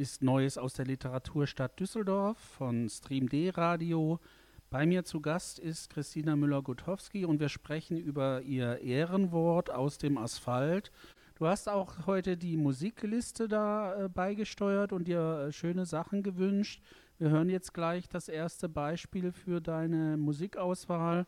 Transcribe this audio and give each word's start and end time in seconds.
Ist 0.00 0.22
Neues 0.22 0.56
aus 0.56 0.72
der 0.72 0.86
Literaturstadt 0.86 1.78
Düsseldorf 1.78 2.38
von 2.38 2.88
Stream.d 2.88 3.50
Radio. 3.50 4.18
Bei 4.70 4.86
mir 4.86 5.04
zu 5.04 5.20
Gast 5.20 5.58
ist 5.58 5.90
Christina 5.90 6.36
Müller-Gutowski 6.36 7.26
und 7.26 7.38
wir 7.38 7.50
sprechen 7.50 7.98
über 7.98 8.40
ihr 8.40 8.78
Ehrenwort 8.78 9.70
aus 9.70 9.98
dem 9.98 10.16
Asphalt. 10.16 10.90
Du 11.34 11.46
hast 11.46 11.68
auch 11.68 12.06
heute 12.06 12.38
die 12.38 12.56
Musikliste 12.56 13.46
da 13.46 14.06
äh, 14.06 14.08
beigesteuert 14.08 14.94
und 14.94 15.06
dir 15.06 15.48
äh, 15.48 15.52
schöne 15.52 15.84
Sachen 15.84 16.22
gewünscht. 16.22 16.82
Wir 17.18 17.28
hören 17.28 17.50
jetzt 17.50 17.74
gleich 17.74 18.08
das 18.08 18.30
erste 18.30 18.70
Beispiel 18.70 19.32
für 19.32 19.60
deine 19.60 20.16
Musikauswahl. 20.16 21.26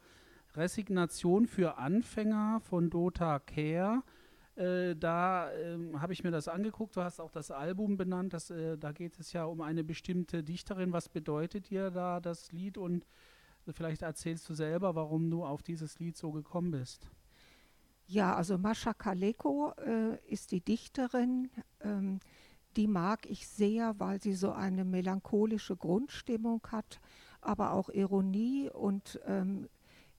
Resignation 0.54 1.46
für 1.46 1.76
Anfänger 1.76 2.62
von 2.62 2.88
Dota 2.88 3.38
Care. 3.38 4.02
Äh, 4.56 4.94
da 4.96 5.50
äh, 5.52 5.78
habe 5.98 6.12
ich 6.12 6.24
mir 6.24 6.30
das 6.30 6.48
angeguckt. 6.48 6.96
Du 6.96 7.02
hast 7.02 7.20
auch 7.20 7.30
das 7.30 7.50
Album 7.50 7.96
benannt. 7.96 8.34
Das, 8.34 8.50
äh, 8.50 8.76
da 8.76 8.92
geht 8.92 9.18
es 9.18 9.32
ja 9.32 9.44
um 9.44 9.60
eine 9.60 9.82
bestimmte 9.82 10.42
Dichterin. 10.42 10.92
Was 10.92 11.08
bedeutet 11.08 11.70
dir 11.70 11.90
da 11.90 12.20
das 12.20 12.52
Lied? 12.52 12.76
Und 12.76 13.06
vielleicht 13.70 14.02
erzählst 14.02 14.48
du 14.48 14.54
selber, 14.54 14.94
warum 14.94 15.30
du 15.30 15.44
auf 15.44 15.62
dieses 15.62 15.98
Lied 15.98 16.16
so 16.16 16.32
gekommen 16.32 16.72
bist. 16.72 17.08
Ja, 18.06 18.34
also 18.34 18.58
Mascha 18.58 18.92
Kaleko 18.92 19.72
äh, 19.86 20.18
ist 20.26 20.50
die 20.50 20.60
Dichterin. 20.60 21.50
Ähm, 21.80 22.20
die 22.76 22.88
mag 22.88 23.26
ich 23.30 23.48
sehr, 23.48 23.98
weil 23.98 24.20
sie 24.20 24.34
so 24.34 24.52
eine 24.52 24.84
melancholische 24.84 25.76
Grundstimmung 25.76 26.60
hat, 26.70 27.00
aber 27.40 27.72
auch 27.72 27.90
Ironie 27.90 28.70
und 28.70 29.20
ähm, 29.26 29.68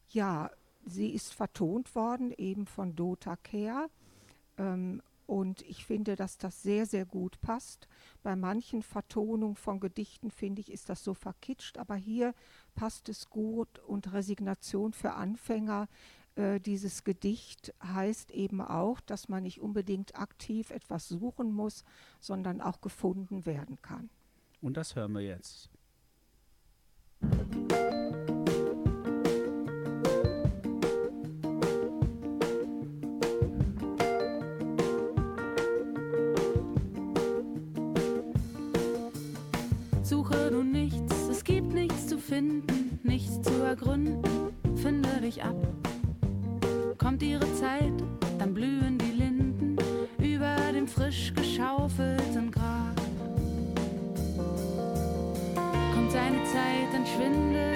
ja, 0.10 0.52
sie 0.86 1.10
ist 1.10 1.34
vertont 1.34 1.96
worden 1.96 2.32
eben 2.38 2.68
von 2.68 2.96
Dota 2.96 3.36
Care 3.38 3.90
ähm, 4.58 5.02
und 5.26 5.62
ich 5.62 5.86
finde, 5.86 6.16
dass 6.16 6.38
das 6.38 6.62
sehr, 6.64 6.86
sehr 6.86 7.06
gut 7.06 7.40
passt. 7.42 7.88
Bei 8.24 8.36
manchen 8.36 8.84
Vertonungen 8.84 9.56
von 9.56 9.80
Gedichten 9.80 10.32
finde 10.32 10.62
ich, 10.62 10.72
ist 10.72 10.90
das 10.90 11.04
so 11.04 11.14
verkitscht, 11.14 11.78
aber 11.78 11.96
hier 11.96 12.34
passt 12.76 13.10
es 13.10 13.30
gut 13.30 13.80
und 13.80 14.12
Resignation 14.12 14.94
für 14.94 15.14
Anfänger. 15.14 15.88
Äh, 16.36 16.60
dieses 16.60 17.04
Gedicht 17.04 17.74
heißt 17.84 18.32
eben 18.32 18.60
auch, 18.62 19.00
dass 19.02 19.30
man 19.30 19.44
nicht 19.44 19.62
unbedingt 19.62 20.16
aktiv 20.16 20.72
etwas 20.72 21.08
suchen 21.08 21.54
muss, 21.54 21.84
sondern 22.20 22.60
auch 22.60 22.82
gefunden 22.82 23.46
werden 23.46 23.82
kann. 23.82 24.10
Und 24.62 24.78
das 24.78 24.96
hören 24.96 25.14
wir 25.14 25.22
jetzt. 25.22 25.70
Musik 27.22 28.13
finden, 42.34 43.00
nichts 43.04 43.44
zu 43.44 43.54
ergründen, 43.62 44.24
finde 44.76 45.22
dich 45.22 45.44
ab. 45.44 45.56
Kommt 46.98 47.22
ihre 47.22 47.54
Zeit, 47.54 47.94
dann 48.40 48.56
blühen 48.56 48.98
die 48.98 49.12
Linden 49.12 49.76
über 50.18 50.56
dem 50.74 50.88
frisch 50.88 51.32
geschaufelten 51.36 52.50
Grab. 52.50 53.00
Kommt 55.94 56.12
seine 56.12 56.44
Zeit, 56.46 56.90
dann 56.92 57.06
schwindet 57.06 57.73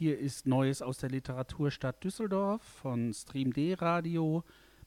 Hier 0.00 0.18
ist 0.18 0.46
Neues 0.46 0.80
aus 0.80 0.96
der 0.96 1.10
Literaturstadt 1.10 2.02
Düsseldorf 2.02 2.62
von 2.62 3.12
Stream.d 3.12 3.74
Radio. 3.74 4.44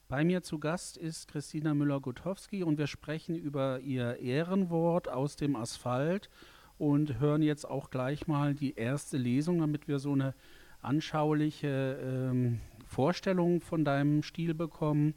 Bei 0.08 0.24
mir 0.24 0.42
zu 0.42 0.58
Gast 0.58 0.96
ist 0.96 1.28
Christina 1.28 1.72
Müller-Gutowski 1.72 2.64
und 2.64 2.78
wir 2.78 2.88
sprechen 2.88 3.36
über 3.36 3.78
ihr 3.78 4.18
Ehrenwort 4.18 5.08
aus 5.08 5.36
dem 5.36 5.54
Asphalt 5.54 6.30
und 6.78 7.20
hören 7.20 7.42
jetzt 7.42 7.64
auch 7.64 7.90
gleich 7.90 8.26
mal 8.26 8.56
die 8.56 8.74
erste 8.74 9.16
Lesung, 9.16 9.60
damit 9.60 9.86
wir 9.86 10.00
so 10.00 10.10
eine 10.10 10.34
anschauliche 10.82 11.96
ähm, 12.02 12.58
Vorstellung 12.84 13.60
von 13.60 13.84
deinem 13.84 14.24
Stil 14.24 14.52
bekommen. 14.52 15.14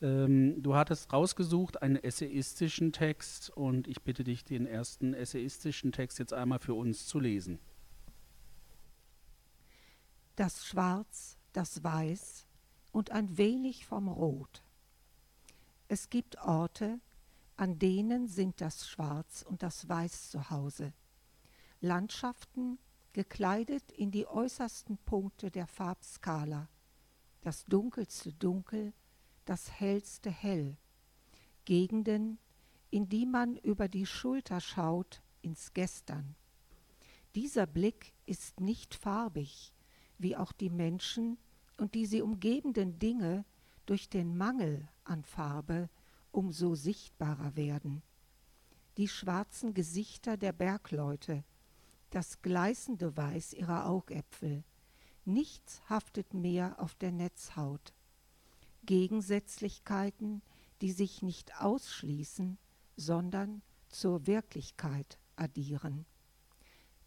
Ähm, 0.00 0.62
du 0.62 0.74
hattest 0.74 1.12
rausgesucht 1.12 1.82
einen 1.82 1.96
essayistischen 1.96 2.92
Text 2.92 3.50
und 3.50 3.88
ich 3.88 4.00
bitte 4.00 4.24
dich, 4.24 4.46
den 4.46 4.66
ersten 4.66 5.12
essayistischen 5.12 5.92
Text 5.92 6.18
jetzt 6.18 6.32
einmal 6.32 6.60
für 6.60 6.72
uns 6.72 7.06
zu 7.06 7.20
lesen 7.20 7.58
das 10.38 10.64
Schwarz, 10.64 11.36
das 11.52 11.82
Weiß 11.82 12.46
und 12.92 13.10
ein 13.10 13.36
wenig 13.38 13.86
vom 13.86 14.06
Rot. 14.06 14.62
Es 15.88 16.10
gibt 16.10 16.38
Orte, 16.38 17.00
an 17.56 17.80
denen 17.80 18.28
sind 18.28 18.60
das 18.60 18.88
Schwarz 18.88 19.42
und 19.42 19.64
das 19.64 19.88
Weiß 19.88 20.30
zu 20.30 20.48
Hause. 20.50 20.92
Landschaften 21.80 22.78
gekleidet 23.14 23.90
in 23.90 24.12
die 24.12 24.28
äußersten 24.28 24.98
Punkte 24.98 25.50
der 25.50 25.66
Farbskala. 25.66 26.68
Das 27.40 27.64
dunkelste 27.64 28.32
Dunkel, 28.32 28.92
das 29.44 29.72
hellste 29.72 30.30
Hell. 30.30 30.76
Gegenden, 31.64 32.38
in 32.90 33.08
die 33.08 33.26
man 33.26 33.56
über 33.56 33.88
die 33.88 34.06
Schulter 34.06 34.60
schaut 34.60 35.20
ins 35.42 35.72
Gestern. 35.72 36.36
Dieser 37.34 37.66
Blick 37.66 38.14
ist 38.24 38.60
nicht 38.60 38.94
farbig, 38.94 39.72
wie 40.18 40.36
auch 40.36 40.52
die 40.52 40.70
Menschen 40.70 41.38
und 41.76 41.94
die 41.94 42.06
sie 42.06 42.22
umgebenden 42.22 42.98
Dinge 42.98 43.44
durch 43.86 44.08
den 44.08 44.36
Mangel 44.36 44.88
an 45.04 45.24
Farbe 45.24 45.88
umso 46.30 46.74
sichtbarer 46.74 47.56
werden. 47.56 48.02
Die 48.96 49.08
schwarzen 49.08 49.74
Gesichter 49.74 50.36
der 50.36 50.52
Bergleute, 50.52 51.44
das 52.10 52.42
gleißende 52.42 53.16
Weiß 53.16 53.54
ihrer 53.54 53.86
Augäpfel, 53.86 54.64
nichts 55.24 55.80
haftet 55.88 56.34
mehr 56.34 56.80
auf 56.80 56.94
der 56.96 57.12
Netzhaut. 57.12 57.94
Gegensätzlichkeiten, 58.84 60.42
die 60.80 60.92
sich 60.92 61.22
nicht 61.22 61.60
ausschließen, 61.60 62.58
sondern 62.96 63.62
zur 63.88 64.26
Wirklichkeit 64.26 65.18
addieren 65.36 66.06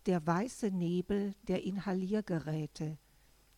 der 0.06 0.26
weiße 0.26 0.72
Nebel 0.72 1.36
der 1.44 1.64
Inhaliergeräte, 1.64 2.98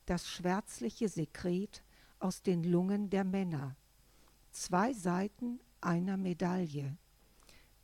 das 0.06 0.28
schwärzliche 0.28 1.10
Sekret 1.10 1.84
aus 2.20 2.42
den 2.42 2.64
Lungen 2.64 3.10
der 3.10 3.24
Männer, 3.24 3.76
zwei 4.52 4.94
Seiten 4.94 5.60
einer 5.82 6.18
Medaille. 6.18 6.98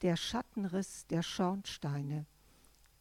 der 0.01 0.15
Schattenriss 0.15 1.07
der 1.07 1.23
Schornsteine, 1.23 2.25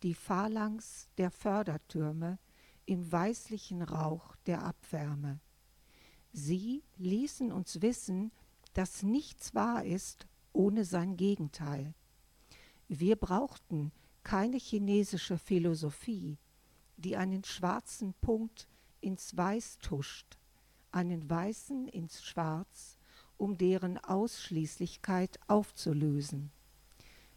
die 0.03 0.15
Phalanx 0.15 1.09
der 1.17 1.31
Fördertürme 1.31 2.39
im 2.87 3.11
weißlichen 3.11 3.83
Rauch 3.83 4.35
der 4.47 4.63
Abwärme. 4.65 5.41
Sie 6.33 6.83
ließen 6.97 7.53
uns 7.53 7.81
wissen, 7.83 8.33
dass 8.73 9.03
nichts 9.03 9.55
wahr 9.55 9.85
ist 9.85 10.27
ohne 10.53 10.85
sein 10.85 11.17
Gegenteil. 11.17 11.95
Wir 12.89 13.17
brauchten 13.17 13.93
keine 14.29 14.59
chinesische 14.59 15.39
Philosophie, 15.39 16.37
die 16.99 17.17
einen 17.17 17.45
schwarzen 17.45 18.13
Punkt 18.21 18.69
ins 19.01 19.35
Weiß 19.35 19.79
tuscht, 19.79 20.37
einen 20.93 21.31
weißen 21.31 21.89
ins 21.89 22.23
Schwarz, 22.23 22.99
um 23.39 23.57
deren 23.57 23.97
Ausschließlichkeit 23.97 25.41
aufzulösen. 25.47 26.51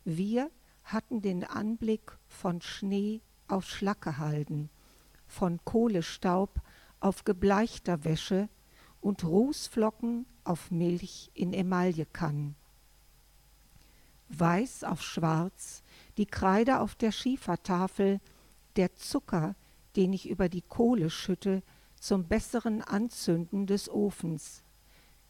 Wir 0.04 0.52
hatten 0.84 1.22
den 1.22 1.46
Anblick 1.46 2.12
von 2.28 2.60
Schnee 2.62 3.22
auf 3.48 3.70
Schlackehalden, 3.70 4.70
von 5.28 5.64
Kohlestaub 5.64 6.60
auf 7.00 7.24
gebleichter 7.24 8.04
Wäsche 8.04 8.50
und 9.00 9.24
Rußflocken 9.24 10.26
auf 10.44 10.72
Milch 10.72 11.32
in 11.36 11.54
Emaillekannen. 11.54 12.56
Weiß 14.28 14.84
auf 14.84 15.02
Schwarz, 15.02 15.84
die 16.22 16.28
Kreide 16.28 16.80
auf 16.82 16.94
der 16.94 17.12
Schiefertafel, 17.12 18.20
der 18.76 18.94
Zucker, 18.94 19.56
den 19.96 20.14
ich 20.14 20.30
über 20.30 20.50
die 20.50 20.62
Kohle 20.62 21.10
schütte, 21.10 21.64
zum 22.00 22.26
besseren 22.26 22.84
Anzünden 22.84 23.66
des 23.66 23.90
Ofens, 23.90 24.62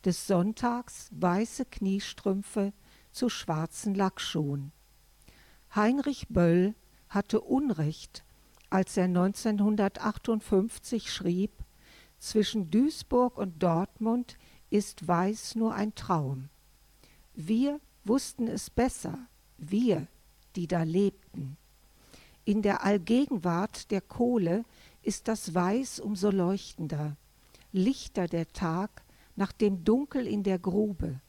des 0.03 0.27
Sonntags 0.27 1.07
weiße 1.13 1.63
Kniestrümpfe 1.63 2.73
zu 3.13 3.29
schwarzen 3.29 3.95
Lackschuhen. 3.95 4.73
Heinrich 5.73 6.27
Böll 6.27 6.75
hatte 7.07 7.39
Unrecht, 7.39 8.25
als 8.69 8.97
er 8.97 9.05
1958 9.05 11.09
schrieb, 11.09 11.53
zwischen 12.19 12.69
Duisburg 12.69 13.37
und 13.37 13.63
Dortmund 13.63 14.37
ist 14.69 15.07
Weiß 15.07 15.55
nur 15.55 15.73
ein 15.73 15.95
Traum. 15.95 16.49
Wir 17.33 17.79
wussten 18.03 18.49
es 18.49 18.69
besser, 18.69 19.19
wir, 19.57 20.09
die 20.55 20.67
da 20.67 20.83
lebten. 20.83 21.57
In 22.43 22.61
der 22.61 22.83
Allgegenwart 22.83 23.91
der 23.91 24.01
Kohle 24.01 24.63
ist 25.01 25.27
das 25.27 25.53
Weiß 25.53 25.99
umso 25.99 26.29
leuchtender, 26.31 27.17
lichter 27.71 28.27
der 28.27 28.47
Tag 28.47 29.03
nach 29.35 29.51
dem 29.51 29.83
Dunkel 29.83 30.27
in 30.27 30.43
der 30.43 30.59
Grube. 30.59 31.21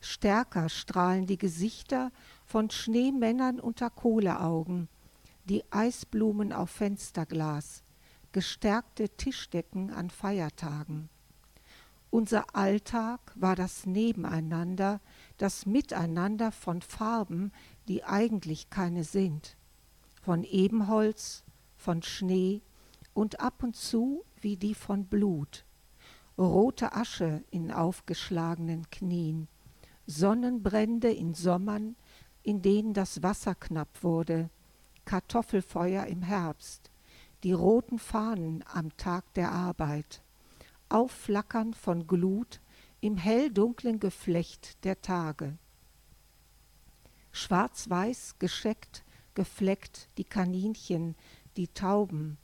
Stärker 0.00 0.68
strahlen 0.68 1.26
die 1.26 1.38
Gesichter 1.38 2.12
von 2.44 2.70
Schneemännern 2.70 3.58
unter 3.58 3.90
Kohleaugen, 3.90 4.88
die 5.44 5.64
Eisblumen 5.70 6.52
auf 6.52 6.70
Fensterglas, 6.70 7.82
gestärkte 8.32 9.08
Tischdecken 9.08 9.90
an 9.90 10.10
Feiertagen. 10.10 11.08
Unser 12.10 12.54
Alltag 12.54 13.32
war 13.34 13.56
das 13.56 13.84
Nebeneinander, 13.84 15.00
das 15.38 15.66
Miteinander 15.66 16.52
von 16.52 16.82
Farben, 16.82 17.52
die 17.88 18.04
eigentlich 18.04 18.70
keine 18.70 19.04
sind, 19.04 19.56
von 20.22 20.44
Ebenholz, 20.44 21.44
von 21.76 22.02
Schnee 22.02 22.62
und 23.14 23.40
ab 23.40 23.62
und 23.62 23.76
zu 23.76 24.24
wie 24.40 24.56
die 24.56 24.74
von 24.74 25.06
Blut, 25.06 25.64
rote 26.38 26.92
Asche 26.94 27.44
in 27.50 27.70
aufgeschlagenen 27.72 28.90
Knien, 28.90 29.48
Sonnenbrände 30.06 31.10
in 31.10 31.34
Sommern, 31.34 31.96
in 32.42 32.62
denen 32.62 32.94
das 32.94 33.22
Wasser 33.22 33.54
knapp 33.54 34.02
wurde, 34.02 34.50
Kartoffelfeuer 35.04 36.06
im 36.06 36.22
Herbst, 36.22 36.90
die 37.42 37.52
roten 37.52 37.98
Fahnen 37.98 38.64
am 38.72 38.96
Tag 38.96 39.32
der 39.34 39.52
Arbeit, 39.52 40.22
Aufflackern 40.88 41.74
von 41.74 42.06
Glut 42.06 42.60
im 43.00 43.16
helldunklen 43.16 44.00
Geflecht 44.00 44.84
der 44.84 45.00
Tage. 45.00 45.58
Schwarz-weiß 47.36 48.36
gescheckt, 48.38 49.04
gefleckt 49.34 50.08
die 50.16 50.24
Kaninchen, 50.24 51.14
die 51.56 51.68
Tauben, 51.68 52.38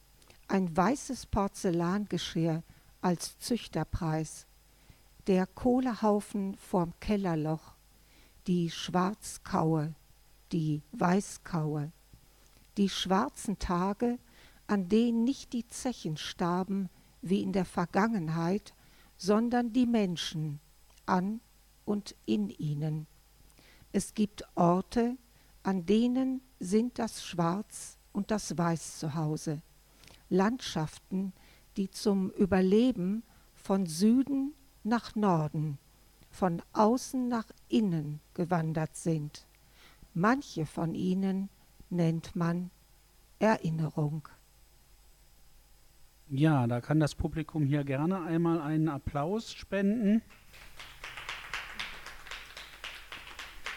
ein 0.49 0.77
weißes 0.77 1.27
Porzellangeschirr 1.27 2.63
als 3.01 3.39
Züchterpreis, 3.39 4.47
der 5.27 5.47
Kohlehaufen 5.47 6.57
vorm 6.57 6.93
Kellerloch, 7.01 7.75
die 8.47 8.71
Schwarzkaue, 8.71 9.95
die 10.53 10.83
Weißkaue, 10.93 11.91
die 12.77 12.91
schwarzen 12.91 13.59
Tage, 13.59 14.19
an 14.67 14.91
denen 14.91 15.25
nicht 15.25 15.55
die 15.55 15.67
Zechen 15.67 16.19
starben 16.19 16.91
wie 17.23 17.43
in 17.43 17.53
der 17.53 17.65
Vergangenheit, 17.65 18.75
sondern 19.17 19.73
die 19.73 19.87
Menschen 19.87 20.61
an 21.07 21.41
und 21.87 22.15
in 22.27 22.51
ihnen. 22.51 23.07
Es 23.93 24.15
gibt 24.15 24.45
Orte, 24.55 25.19
an 25.63 25.85
denen 25.85 26.41
sind 26.59 26.99
das 26.99 27.25
Schwarz 27.25 27.99
und 28.13 28.31
das 28.31 28.57
Weiß 28.57 28.99
zu 28.99 29.15
Hause, 29.15 29.61
Landschaften, 30.31 31.35
die 31.77 31.91
zum 31.91 32.31
Überleben 32.31 33.23
von 33.55 33.87
Süden 33.87 34.55
nach 34.83 35.15
Norden, 35.15 35.79
von 36.31 36.63
außen 36.73 37.29
nach 37.29 37.47
innen 37.69 38.21
gewandert 38.33 38.97
sind. 38.97 39.47
Manche 40.15 40.65
von 40.65 40.95
ihnen 40.95 41.51
nennt 41.91 42.35
man 42.35 42.71
Erinnerung. 43.39 44.29
Ja, 46.29 46.67
da 46.67 46.81
kann 46.81 46.99
das 46.99 47.15
Publikum 47.15 47.67
hier 47.67 47.85
gerne 47.85 48.23
einmal 48.23 48.59
einen 48.61 48.89
Applaus 48.89 49.53
spenden. 49.53 50.23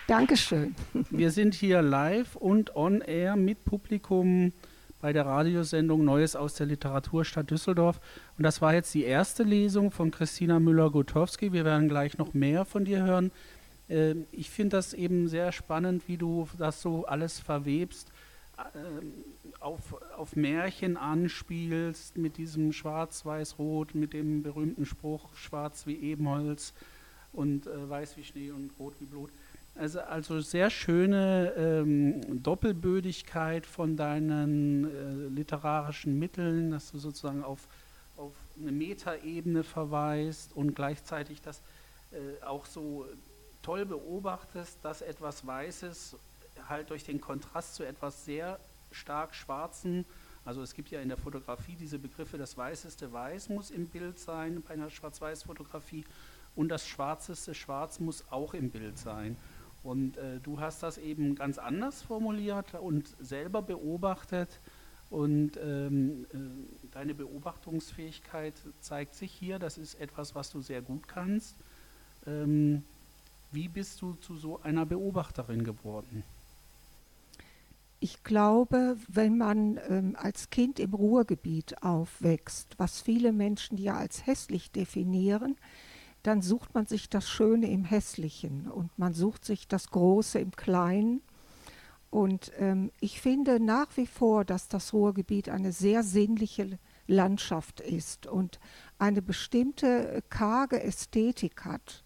Dankeschön. 0.07 0.75
Wir 1.09 1.31
sind 1.31 1.55
hier 1.55 1.81
live 1.81 2.35
und 2.35 2.75
on 2.75 3.01
air 3.01 3.35
mit 3.35 3.65
Publikum 3.65 4.53
bei 5.01 5.13
der 5.13 5.25
Radiosendung 5.25 6.05
Neues 6.05 6.35
aus 6.35 6.53
der 6.53 6.67
Literaturstadt 6.67 7.49
Düsseldorf. 7.49 7.99
Und 8.37 8.43
das 8.43 8.61
war 8.61 8.75
jetzt 8.75 8.93
die 8.93 9.03
erste 9.03 9.41
Lesung 9.41 9.89
von 9.89 10.11
Christina 10.11 10.59
Müller-Gutowski. 10.59 11.53
Wir 11.53 11.65
werden 11.65 11.89
gleich 11.89 12.19
noch 12.19 12.35
mehr 12.35 12.65
von 12.65 12.85
dir 12.85 13.01
hören. 13.03 13.31
Äh, 13.89 14.13
ich 14.31 14.51
finde 14.51 14.77
das 14.77 14.93
eben 14.93 15.27
sehr 15.27 15.51
spannend, 15.51 16.03
wie 16.07 16.17
du 16.17 16.47
das 16.59 16.83
so 16.83 17.07
alles 17.07 17.39
verwebst, 17.39 18.11
äh, 18.59 18.61
auf, 19.59 19.99
auf 20.15 20.35
Märchen 20.35 20.97
anspielst 20.97 22.15
mit 22.15 22.37
diesem 22.37 22.73
Schwarz-Weiß-Rot, 22.73 23.95
mit 23.95 24.13
dem 24.13 24.43
berühmten 24.43 24.85
Spruch 24.85 25.35
Schwarz 25.35 25.87
wie 25.87 25.95
Ebenholz 25.95 26.73
und 27.33 27.65
äh, 27.65 27.89
Weiß 27.89 28.17
wie 28.17 28.23
Schnee 28.23 28.51
und 28.51 28.69
Rot 28.77 28.93
wie 28.99 29.05
Blut. 29.05 29.31
Also, 29.77 29.99
also 29.99 30.39
sehr 30.39 30.69
schöne 30.69 31.53
ähm, 31.57 32.41
Doppelbödigkeit 32.41 33.65
von 33.65 33.97
deinen 33.97 34.85
äh, 34.85 35.27
literarischen 35.35 36.17
Mitteln, 36.17 36.71
dass 36.71 36.91
du 36.91 36.97
sozusagen 36.97 37.43
auf, 37.43 37.67
auf 38.15 38.31
eine 38.57 38.71
Metaebene 38.71 39.63
verweist 39.63 40.55
und 40.55 40.75
gleichzeitig 40.75 41.41
das 41.41 41.61
äh, 42.11 42.41
auch 42.45 42.65
so 42.65 43.05
toll 43.63 43.85
beobachtest, 43.85 44.77
dass 44.81 45.01
etwas 45.01 45.45
Weißes 45.45 46.15
halt 46.69 46.89
durch 46.89 47.03
den 47.03 47.19
Kontrast 47.19 47.75
zu 47.75 47.83
etwas 47.83 48.23
sehr 48.23 48.59
stark 48.91 49.35
Schwarzen, 49.35 50.05
also 50.45 50.61
es 50.61 50.73
gibt 50.73 50.89
ja 50.91 51.01
in 51.01 51.09
der 51.09 51.17
Fotografie 51.17 51.75
diese 51.75 51.97
Begriffe, 51.99 52.37
das 52.37 52.55
weißeste 52.55 53.11
Weiß 53.11 53.49
muss 53.49 53.71
im 53.71 53.87
Bild 53.87 54.19
sein 54.19 54.61
bei 54.65 54.75
einer 54.75 54.91
Schwarz-Weiß-Fotografie 54.91 56.05
und 56.55 56.69
das 56.69 56.87
schwarzeste 56.87 57.53
Schwarz 57.55 57.99
muss 57.99 58.23
auch 58.31 58.53
im 58.53 58.69
Bild 58.69 58.97
sein. 58.97 59.35
Und 59.85 60.17
äh, 60.17 60.39
du 60.41 60.59
hast 60.59 60.81
das 60.81 60.97
eben 60.97 61.35
ganz 61.35 61.59
anders 61.59 62.01
formuliert 62.01 62.73
und 62.73 63.15
selber 63.19 63.61
beobachtet. 63.61 64.59
Und 65.11 65.59
ähm, 65.63 66.25
äh, 66.33 66.37
deine 66.91 67.13
Beobachtungsfähigkeit 67.13 68.55
zeigt 68.81 69.13
sich 69.13 69.31
hier. 69.31 69.59
Das 69.59 69.77
ist 69.77 70.01
etwas, 70.01 70.33
was 70.33 70.49
du 70.49 70.61
sehr 70.61 70.81
gut 70.81 71.07
kannst. 71.07 71.55
Ähm, 72.25 72.83
wie 73.51 73.67
bist 73.67 74.01
du 74.01 74.13
zu 74.15 74.35
so 74.35 74.59
einer 74.63 74.87
Beobachterin 74.87 75.63
geworden? 75.63 76.23
Ich 77.99 78.23
glaube, 78.23 78.97
wenn 79.07 79.37
man 79.37 79.79
ähm, 79.87 80.15
als 80.17 80.49
Kind 80.49 80.79
im 80.79 80.95
Ruhrgebiet 80.95 81.83
aufwächst, 81.83 82.73
was 82.77 83.01
viele 83.01 83.31
Menschen 83.31 83.77
ja 83.77 83.97
als 83.97 84.25
hässlich 84.25 84.71
definieren, 84.71 85.55
dann 86.25 86.41
sucht 86.41 86.73
man 86.73 86.87
sich 86.87 87.07
das 87.07 87.29
Schöne 87.29 87.69
im 87.69 87.83
Hässlichen 87.83 88.67
und 88.67 88.97
man 88.97 89.13
sucht 89.13 89.45
sich 89.45 89.67
das 89.67 89.91
Große 89.91 90.39
im 90.39 90.51
Kleinen. 90.51 91.21
Und 92.09 92.51
ähm, 92.57 92.91
ich 92.99 93.21
finde 93.21 93.59
nach 93.59 93.95
wie 93.95 94.07
vor, 94.07 94.43
dass 94.43 94.67
das 94.67 94.93
Ruhrgebiet 94.93 95.49
eine 95.49 95.71
sehr 95.71 96.01
sinnliche 96.01 96.79
Landschaft 97.05 97.79
ist 97.79 98.25
und 98.25 98.59
eine 98.97 99.21
bestimmte 99.21 100.23
karge 100.29 100.81
Ästhetik 100.81 101.63
hat. 101.63 102.03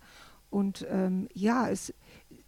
Und 0.49 0.85
ähm, 0.89 1.29
ja, 1.33 1.69
es, 1.69 1.93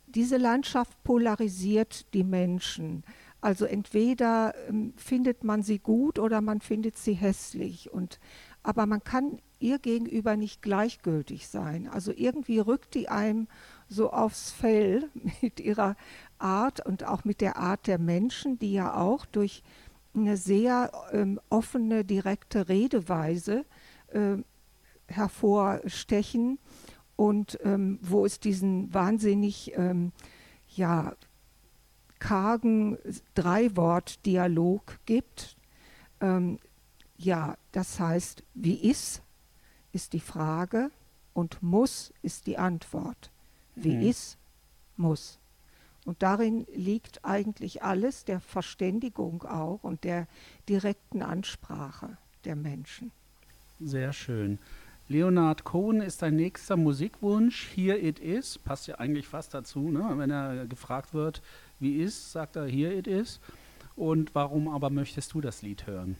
diese 0.08 0.38
Landschaft 0.38 1.01
polarisiert 1.04 2.13
die 2.13 2.25
Menschen. 2.25 3.04
Also 3.40 3.63
entweder 3.63 4.54
ähm, 4.68 4.94
findet 4.98 5.46
man 5.46 5.63
sie 5.63 5.80
gut 5.80 6.20
oder 6.20 6.42
man 6.42 6.60
findet 6.60 6.98
sie 6.98 7.13
hässlich. 7.13 7.94
Und, 7.94 8.20
aber 8.62 8.86
man 8.86 9.04
kann 9.04 9.40
ihr 9.62 9.80
gegenüber 9.80 10.36
nicht 10.36 10.62
gleichgültig 10.62 11.48
sein. 11.48 11.88
Also 11.88 12.12
irgendwie 12.15 12.60
rückt 12.60 12.96
die 12.96 13.10
einem 13.10 13.48
so 13.88 14.12
aufs 14.12 14.51
Fell 14.51 15.10
mit 15.41 15.60
ihrer 15.60 15.96
Art 16.39 16.86
und 16.86 17.03
auch 17.03 17.24
mit 17.24 17.41
der 17.41 17.58
Art 17.58 17.88
der 17.88 18.00
Menschen, 18.00 18.60
die 18.60 18.74
ja 18.74 18.96
auch 18.96 19.25
durch 19.25 19.63
eine 20.13 20.38
sehr 20.38 20.91
ähm, 21.12 21.39
offene, 21.50 22.03
direkte 22.03 22.68
Redeweise 22.68 23.65
äh, 24.10 24.38
hervorstechen 25.08 26.60
und 27.15 27.60
ähm, 27.63 28.00
wo 28.01 28.25
es 28.25 28.39
diesen 28.39 28.94
wahnsinnig 28.94 29.74
ähm, 29.75 30.12
ja, 30.75 31.13
kargen 32.20 32.98
Drei-Wort-Dialog 33.36 35.00
gibt. 35.06 35.58
Ähm, 36.20 36.60
ja, 37.18 37.58
das 37.72 38.00
heißt, 38.00 38.44
wie 38.53 38.75
ist, 38.75 39.22
ist 39.91 40.13
die 40.13 40.19
Frage 40.19 40.91
und 41.33 41.62
muss 41.62 42.13
ist 42.21 42.48
die 42.48 42.57
Antwort. 42.57 43.31
Wie 43.75 43.95
mhm. 43.95 44.01
ist, 44.01 44.38
muss. 44.98 45.39
Und 46.05 46.24
darin 46.24 46.65
liegt 46.74 47.24
eigentlich 47.24 47.83
alles 47.83 48.25
der 48.25 48.39
Verständigung 48.39 49.43
auch 49.43 49.83
und 49.83 50.03
der 50.03 50.27
direkten 50.67 51.21
Ansprache 51.21 52.17
der 52.43 52.55
Menschen. 52.55 53.12
Sehr 53.79 54.13
schön. 54.13 54.60
Leonard 55.07 55.63
Cohen 55.63 56.01
ist 56.01 56.21
dein 56.21 56.38
nächster 56.38 56.77
Musikwunsch. 56.77 57.69
Here 57.75 57.98
It 57.98 58.19
Is. 58.19 58.57
Passt 58.57 58.88
ja 58.88 58.95
eigentlich 58.95 59.27
fast 59.27 59.53
dazu. 59.53 59.89
Ne? 59.89 60.13
Wenn 60.15 60.31
er 60.31 60.65
gefragt 60.67 61.13
wird, 61.13 61.41
wie 61.79 61.98
ist, 61.98 62.31
sagt 62.31 62.55
er 62.55 62.65
Here 62.65 62.93
It 62.93 63.07
Is. 63.07 63.39
Und 63.95 64.33
warum 64.33 64.69
aber 64.69 64.89
möchtest 64.89 65.33
du 65.33 65.41
das 65.41 65.62
Lied 65.62 65.86
hören? 65.86 66.15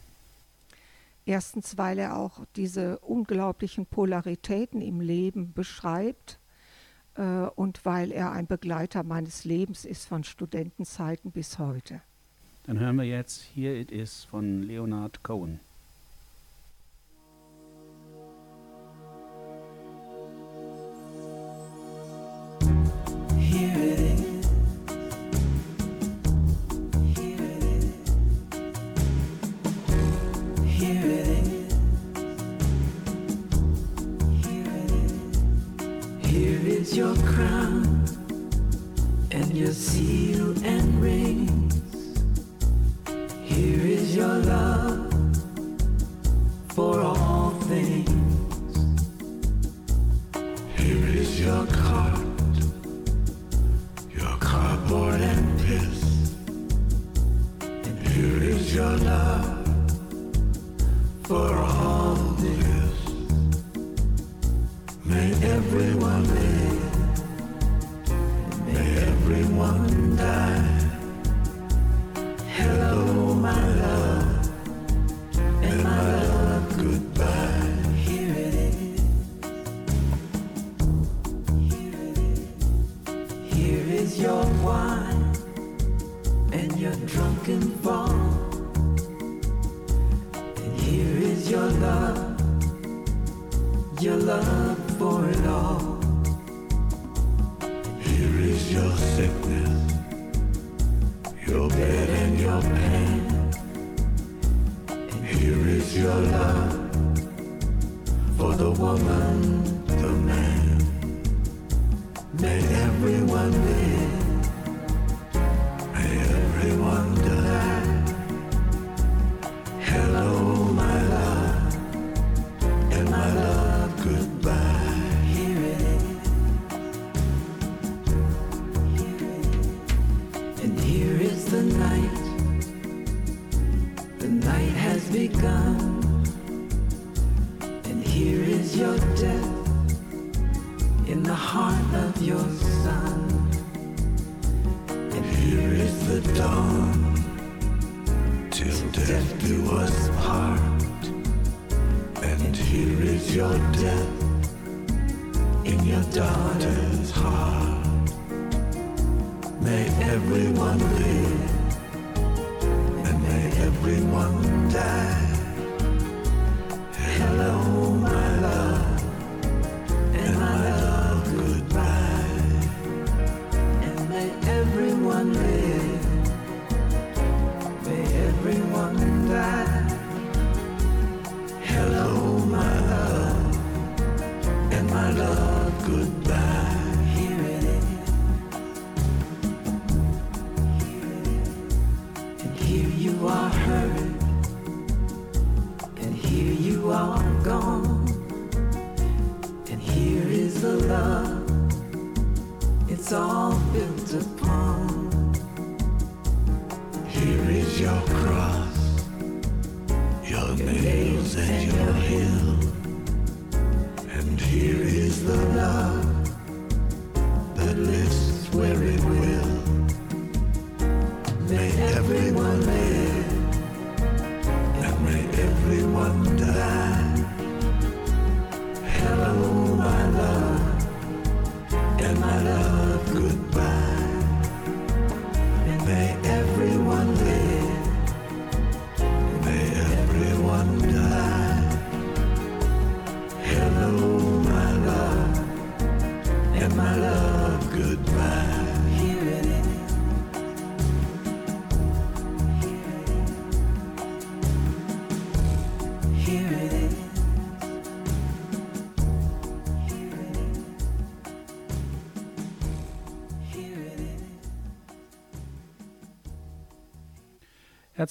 Erstens, 1.26 1.78
weil 1.78 2.00
er 2.00 2.18
auch 2.18 2.46
diese 2.56 3.00
unglaublichen 3.00 3.86
Polaritäten 3.86 4.82
im 4.82 5.02
Leben 5.02 5.54
beschreibt 5.54 6.40
äh, 7.16 7.22
und 7.56 7.86
weil 7.86 8.12
er 8.12 8.32
ein 8.32 8.48
Begleiter 8.48 9.04
meines 9.04 9.46
Lebens 9.46 9.86
ist 9.86 10.06
von 10.08 10.24
Studentenzeiten 10.24 11.32
bis 11.32 11.60
heute. 11.60 12.02
Dann 12.64 12.80
hören 12.80 12.96
wir 12.96 13.06
jetzt 13.06 13.44
Here 13.56 13.76
It 13.78 13.92
Is 13.92 14.24
von 14.24 14.64
Leonard 14.64 15.24
Cohen. 15.24 15.60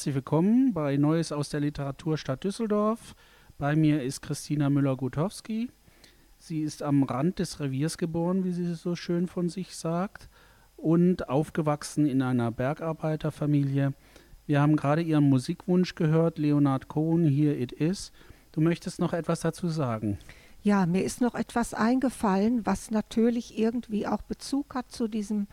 Herzlich 0.01 0.15
willkommen 0.15 0.73
bei 0.73 0.97
Neues 0.97 1.31
aus 1.31 1.51
der 1.51 1.61
Literaturstadt 1.61 2.43
Düsseldorf. 2.43 3.15
Bei 3.59 3.77
mir 3.77 4.03
ist 4.03 4.23
Christina 4.23 4.71
Müller-Gutowski. 4.71 5.69
Sie 6.39 6.63
ist 6.63 6.83
am 6.83 7.03
Rand 7.03 7.39
des 7.39 7.61
Reviers 7.61 7.99
geboren, 7.99 8.43
wie 8.43 8.53
sie 8.53 8.73
so 8.73 8.97
schön 8.97 9.27
von 9.27 9.51
sich 9.51 9.77
sagt, 9.77 10.31
und 10.79 11.29
aufgewachsen 11.29 12.07
in 12.07 12.23
einer 12.23 12.51
Bergarbeiterfamilie. 12.51 13.93
Wir 14.47 14.63
haben 14.63 14.77
gerade 14.77 15.03
ihren 15.03 15.29
Musikwunsch 15.29 15.95
gehört, 15.95 16.39
Leonard 16.39 16.89
Cohen, 16.89 17.27
Here 17.27 17.55
It 17.55 17.73
Is. 17.73 18.11
Du 18.53 18.63
möchtest 18.63 19.01
noch 19.01 19.13
etwas 19.13 19.41
dazu 19.41 19.69
sagen? 19.69 20.17
Ja, 20.63 20.87
mir 20.87 21.05
ist 21.05 21.21
noch 21.21 21.35
etwas 21.35 21.75
eingefallen, 21.75 22.65
was 22.65 22.91
natürlich 22.91 23.59
irgendwie 23.59 24.07
auch 24.07 24.23
Bezug 24.23 24.75
hat 24.75 24.91
zu 24.91 25.09
diesem 25.09 25.47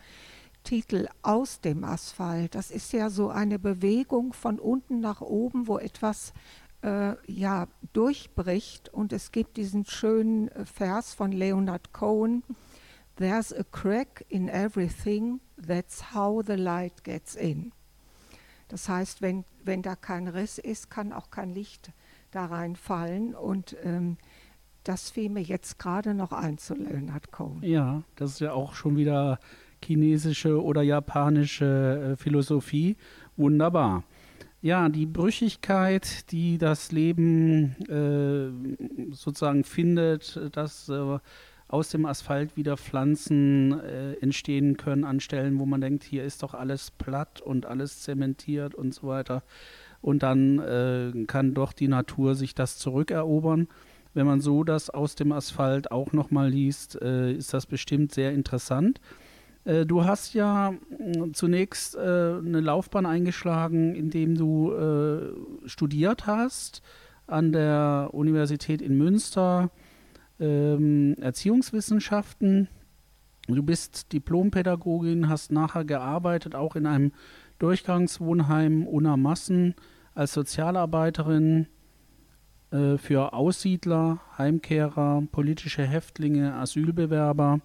Titel 0.68 1.08
Aus 1.22 1.62
dem 1.62 1.82
Asphalt. 1.82 2.54
Das 2.54 2.70
ist 2.70 2.92
ja 2.92 3.08
so 3.08 3.30
eine 3.30 3.58
Bewegung 3.58 4.34
von 4.34 4.58
unten 4.58 5.00
nach 5.00 5.22
oben, 5.22 5.66
wo 5.66 5.78
etwas 5.78 6.34
äh, 6.82 7.14
ja, 7.26 7.68
durchbricht. 7.94 8.90
Und 8.90 9.14
es 9.14 9.32
gibt 9.32 9.56
diesen 9.56 9.86
schönen 9.86 10.48
äh, 10.48 10.66
Vers 10.66 11.14
von 11.14 11.32
Leonard 11.32 11.94
Cohen. 11.94 12.42
There's 13.16 13.50
a 13.50 13.64
crack 13.72 14.26
in 14.28 14.50
everything, 14.50 15.40
that's 15.56 16.12
how 16.12 16.44
the 16.46 16.56
light 16.56 17.02
gets 17.02 17.34
in. 17.34 17.72
Das 18.68 18.90
heißt, 18.90 19.22
wenn, 19.22 19.46
wenn 19.64 19.80
da 19.80 19.96
kein 19.96 20.28
Riss 20.28 20.58
ist, 20.58 20.90
kann 20.90 21.14
auch 21.14 21.30
kein 21.30 21.54
Licht 21.54 21.92
da 22.30 22.44
reinfallen. 22.44 23.34
Und 23.34 23.74
ähm, 23.84 24.18
das 24.84 25.08
fiel 25.08 25.30
mir 25.30 25.40
jetzt 25.40 25.78
gerade 25.78 26.12
noch 26.12 26.32
ein 26.32 26.58
zu 26.58 26.74
Leonard 26.74 27.32
Cohen. 27.32 27.62
Ja, 27.62 28.02
das 28.16 28.32
ist 28.32 28.40
ja 28.40 28.52
auch 28.52 28.74
schon 28.74 28.98
wieder 28.98 29.38
chinesische 29.84 30.62
oder 30.62 30.82
japanische 30.82 32.12
äh, 32.12 32.16
Philosophie. 32.16 32.96
Wunderbar. 33.36 34.04
Ja, 34.60 34.88
die 34.88 35.06
Brüchigkeit, 35.06 36.30
die 36.32 36.58
das 36.58 36.90
Leben 36.90 37.76
äh, 37.88 39.14
sozusagen 39.14 39.62
findet, 39.62 40.40
dass 40.52 40.88
äh, 40.88 41.18
aus 41.68 41.90
dem 41.90 42.06
Asphalt 42.06 42.56
wieder 42.56 42.76
Pflanzen 42.76 43.78
äh, 43.80 44.14
entstehen 44.14 44.76
können 44.76 45.04
an 45.04 45.20
Stellen, 45.20 45.58
wo 45.58 45.66
man 45.66 45.80
denkt, 45.80 46.02
hier 46.02 46.24
ist 46.24 46.42
doch 46.42 46.54
alles 46.54 46.90
platt 46.90 47.40
und 47.40 47.66
alles 47.66 48.00
zementiert 48.00 48.74
und 48.74 48.94
so 48.94 49.06
weiter. 49.06 49.42
Und 50.00 50.22
dann 50.22 50.58
äh, 50.58 51.24
kann 51.26 51.54
doch 51.54 51.72
die 51.72 51.88
Natur 51.88 52.34
sich 52.34 52.54
das 52.54 52.78
zurückerobern. 52.78 53.68
Wenn 54.14 54.26
man 54.26 54.40
so 54.40 54.64
das 54.64 54.90
aus 54.90 55.14
dem 55.14 55.30
Asphalt 55.30 55.92
auch 55.92 56.12
nochmal 56.12 56.48
liest, 56.48 57.00
äh, 57.00 57.32
ist 57.32 57.52
das 57.52 57.66
bestimmt 57.66 58.12
sehr 58.12 58.32
interessant. 58.32 59.00
Äh, 59.64 59.86
du 59.86 60.04
hast 60.04 60.34
ja 60.34 60.72
mh, 60.72 61.32
zunächst 61.32 61.94
äh, 61.94 61.98
eine 61.98 62.60
Laufbahn 62.60 63.06
eingeschlagen, 63.06 63.94
indem 63.94 64.36
du 64.36 64.72
äh, 64.72 65.68
studiert 65.68 66.26
hast 66.26 66.82
an 67.26 67.52
der 67.52 68.10
Universität 68.12 68.80
in 68.82 68.96
Münster 68.96 69.70
ähm, 70.40 71.14
Erziehungswissenschaften. 71.20 72.68
Du 73.48 73.62
bist 73.62 74.12
Diplompädagogin, 74.12 75.28
hast 75.28 75.52
nachher 75.52 75.84
gearbeitet, 75.84 76.54
auch 76.54 76.76
in 76.76 76.86
einem 76.86 77.12
Durchgangswohnheim 77.58 78.86
Una 78.86 79.16
Massen 79.16 79.74
als 80.14 80.32
Sozialarbeiterin 80.32 81.66
äh, 82.70 82.98
für 82.98 83.32
Aussiedler, 83.32 84.20
Heimkehrer, 84.36 85.22
politische 85.32 85.82
Häftlinge, 85.82 86.54
Asylbewerber. 86.54 87.60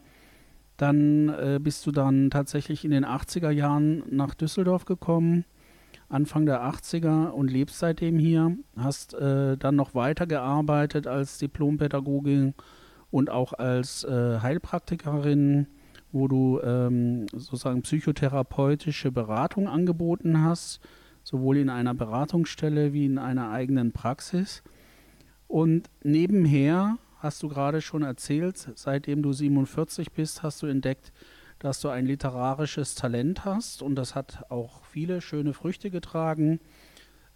Dann 0.77 1.29
äh, 1.29 1.59
bist 1.61 1.85
du 1.85 1.91
dann 1.91 2.29
tatsächlich 2.29 2.83
in 2.83 2.91
den 2.91 3.05
80er 3.05 3.51
Jahren 3.51 4.03
nach 4.09 4.33
Düsseldorf 4.33 4.85
gekommen, 4.85 5.45
Anfang 6.09 6.45
der 6.45 6.63
80er 6.63 7.29
und 7.29 7.49
lebst 7.49 7.79
seitdem 7.79 8.17
hier. 8.17 8.57
Hast 8.77 9.13
äh, 9.13 9.57
dann 9.57 9.75
noch 9.75 9.95
weitergearbeitet 9.95 11.07
als 11.07 11.37
Diplompädagogin 11.37 12.53
und 13.11 13.29
auch 13.29 13.53
als 13.53 14.03
äh, 14.03 14.39
Heilpraktikerin, 14.39 15.67
wo 16.11 16.27
du 16.27 16.59
ähm, 16.63 17.27
sozusagen 17.31 17.81
psychotherapeutische 17.81 19.11
Beratung 19.11 19.67
angeboten 19.67 20.41
hast, 20.41 20.79
sowohl 21.23 21.57
in 21.57 21.69
einer 21.69 21.93
Beratungsstelle 21.93 22.93
wie 22.93 23.05
in 23.05 23.17
einer 23.17 23.51
eigenen 23.51 23.91
Praxis. 23.91 24.63
Und 25.47 25.89
nebenher 26.03 26.97
hast 27.23 27.41
du 27.41 27.47
gerade 27.47 27.81
schon 27.81 28.03
erzählt, 28.03 28.69
seitdem 28.75 29.23
du 29.23 29.31
47 29.31 30.11
bist, 30.11 30.43
hast 30.43 30.61
du 30.61 30.67
entdeckt, 30.67 31.13
dass 31.59 31.79
du 31.79 31.87
ein 31.87 32.05
literarisches 32.05 32.95
Talent 32.95 33.45
hast 33.45 33.81
und 33.81 33.95
das 33.95 34.13
hat 34.13 34.43
auch 34.51 34.83
viele 34.83 35.21
schöne 35.21 35.53
Früchte 35.53 35.89
getragen. 35.89 36.59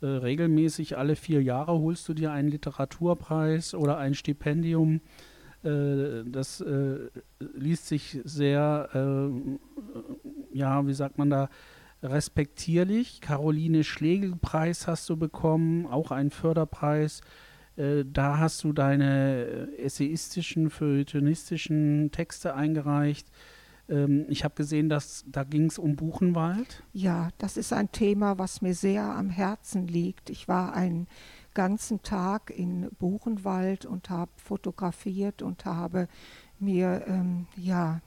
Äh, 0.02 0.08
regelmäßig 0.08 0.98
alle 0.98 1.16
vier 1.16 1.42
Jahre 1.42 1.80
holst 1.80 2.08
du 2.10 2.14
dir 2.14 2.32
einen 2.32 2.50
Literaturpreis 2.50 3.74
oder 3.74 3.98
ein 3.98 4.14
Stipendium. 4.14 5.00
Äh, 5.64 6.24
das 6.26 6.60
äh, 6.60 7.10
liest 7.40 7.88
sich 7.88 8.20
sehr, 8.26 8.90
äh, 8.94 10.58
ja, 10.58 10.86
wie 10.86 10.94
sagt 10.94 11.18
man 11.18 11.30
da, 11.30 11.50
respektierlich. 12.04 13.22
Caroline 13.22 13.86
Schlegel-Preis 13.86 14.86
hast 14.86 15.10
du 15.10 15.16
bekommen, 15.16 15.88
auch 15.88 16.12
einen 16.12 16.32
Förderpreis. 16.32 17.22
Äh, 17.78 18.04
da 18.12 18.40
hast 18.40 18.64
du 18.64 18.74
deine 18.74 19.46
äh, 19.78 19.84
essayistischen, 19.84 20.70
feuilletonistischen 20.70 22.12
Texte 22.12 22.56
eingereicht. 22.56 23.28
Ähm, 23.88 24.26
ich 24.30 24.44
habe 24.44 24.56
gesehen, 24.56 24.90
dass 24.90 25.24
da 25.28 25.44
ging 25.44 25.66
es 25.66 25.78
um 25.78 25.96
Buchenwald. 25.96 26.84
Ja, 26.92 27.30
das 27.38 27.56
ist 27.56 27.72
ein 27.72 27.92
Thema, 27.92 28.38
was 28.38 28.62
mir 28.62 28.74
sehr 28.74 29.04
am 29.04 29.30
Herzen 29.30 29.88
liegt. 29.88 30.30
Ich 30.30 30.48
war 30.48 30.74
einen 30.74 31.08
ganzen 31.54 32.02
Tag 32.04 32.52
in 32.56 32.90
Buchenwald 33.00 33.86
und 33.86 34.10
habe 34.10 34.32
fotografiert 34.38 35.42
und 35.42 35.66
habe 35.66 36.08
mir 36.60 37.04
ähm, 37.08 37.48
ja 37.56 38.02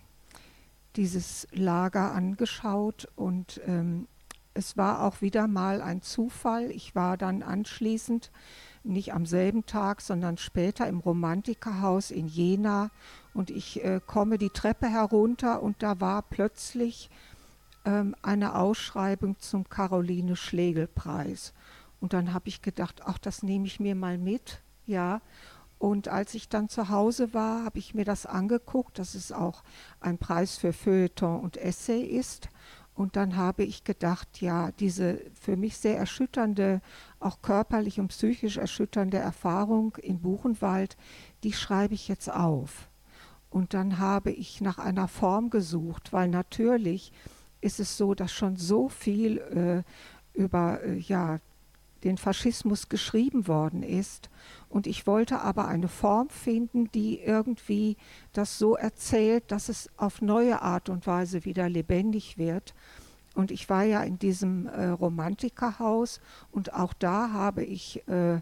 dieses 0.96 1.46
Lager 1.52 2.12
angeschaut 2.12 3.08
und 3.14 3.60
ähm, 3.66 4.06
es 4.54 4.76
war 4.76 5.04
auch 5.04 5.20
wieder 5.22 5.46
mal 5.46 5.80
ein 5.80 6.02
Zufall. 6.02 6.70
Ich 6.70 6.94
war 6.94 7.16
dann 7.16 7.42
anschließend 7.42 8.30
nicht 8.82 9.12
am 9.12 9.26
selben 9.26 9.66
Tag, 9.66 10.00
sondern 10.00 10.38
später 10.38 10.86
im 10.86 11.00
Romantikerhaus 11.00 12.10
in 12.10 12.28
Jena 12.28 12.90
und 13.34 13.50
ich 13.50 13.84
äh, 13.84 14.00
komme 14.04 14.38
die 14.38 14.50
Treppe 14.50 14.88
herunter 14.88 15.62
und 15.62 15.82
da 15.82 16.00
war 16.00 16.22
plötzlich 16.22 17.10
ähm, 17.84 18.14
eine 18.22 18.56
Ausschreibung 18.56 19.38
zum 19.38 19.68
Caroline 19.68 20.36
Schlegel 20.36 20.86
Preis. 20.86 21.52
Und 22.00 22.12
dann 22.12 22.32
habe 22.32 22.48
ich 22.48 22.62
gedacht, 22.62 23.02
ach, 23.04 23.18
das 23.18 23.42
nehme 23.42 23.66
ich 23.66 23.78
mir 23.78 23.94
mal 23.94 24.18
mit, 24.18 24.62
ja. 24.86 25.20
Und 25.78 26.08
als 26.08 26.34
ich 26.34 26.48
dann 26.50 26.68
zu 26.68 26.90
Hause 26.90 27.32
war, 27.32 27.64
habe 27.64 27.78
ich 27.78 27.94
mir 27.94 28.04
das 28.04 28.26
angeguckt, 28.26 28.98
dass 28.98 29.14
es 29.14 29.32
auch 29.32 29.62
ein 29.98 30.18
Preis 30.18 30.58
für 30.58 30.74
Feuilleton 30.74 31.40
und 31.40 31.56
Essay 31.56 32.02
ist. 32.02 32.50
Und 33.00 33.16
dann 33.16 33.38
habe 33.38 33.62
ich 33.62 33.82
gedacht, 33.84 34.42
ja, 34.42 34.72
diese 34.72 35.22
für 35.32 35.56
mich 35.56 35.78
sehr 35.78 35.96
erschütternde, 35.96 36.82
auch 37.18 37.40
körperlich 37.40 37.98
und 37.98 38.08
psychisch 38.08 38.58
erschütternde 38.58 39.16
Erfahrung 39.16 39.96
in 40.02 40.20
Buchenwald, 40.20 40.98
die 41.42 41.54
schreibe 41.54 41.94
ich 41.94 42.08
jetzt 42.08 42.30
auf. 42.30 42.90
Und 43.48 43.72
dann 43.72 43.96
habe 43.96 44.32
ich 44.32 44.60
nach 44.60 44.76
einer 44.76 45.08
Form 45.08 45.48
gesucht, 45.48 46.12
weil 46.12 46.28
natürlich 46.28 47.10
ist 47.62 47.80
es 47.80 47.96
so, 47.96 48.14
dass 48.14 48.32
schon 48.32 48.58
so 48.58 48.90
viel 48.90 49.38
äh, 49.38 50.38
über 50.38 50.82
äh, 50.82 50.98
ja, 50.98 51.40
den 52.04 52.16
Faschismus 52.16 52.88
geschrieben 52.88 53.46
worden 53.48 53.82
ist. 53.82 54.30
Und 54.68 54.86
ich 54.86 55.06
wollte 55.06 55.40
aber 55.40 55.68
eine 55.68 55.88
Form 55.88 56.28
finden, 56.28 56.90
die 56.92 57.20
irgendwie 57.20 57.96
das 58.32 58.58
so 58.58 58.76
erzählt, 58.76 59.50
dass 59.50 59.68
es 59.68 59.90
auf 59.96 60.22
neue 60.22 60.62
Art 60.62 60.88
und 60.88 61.06
Weise 61.06 61.44
wieder 61.44 61.68
lebendig 61.68 62.38
wird. 62.38 62.74
Und 63.34 63.50
ich 63.50 63.68
war 63.68 63.84
ja 63.84 64.02
in 64.02 64.18
diesem 64.18 64.66
äh, 64.66 64.86
Romantikerhaus 64.86 66.20
und 66.50 66.74
auch 66.74 66.92
da 66.92 67.32
habe 67.32 67.62
ich 67.62 68.06
äh, 68.08 68.40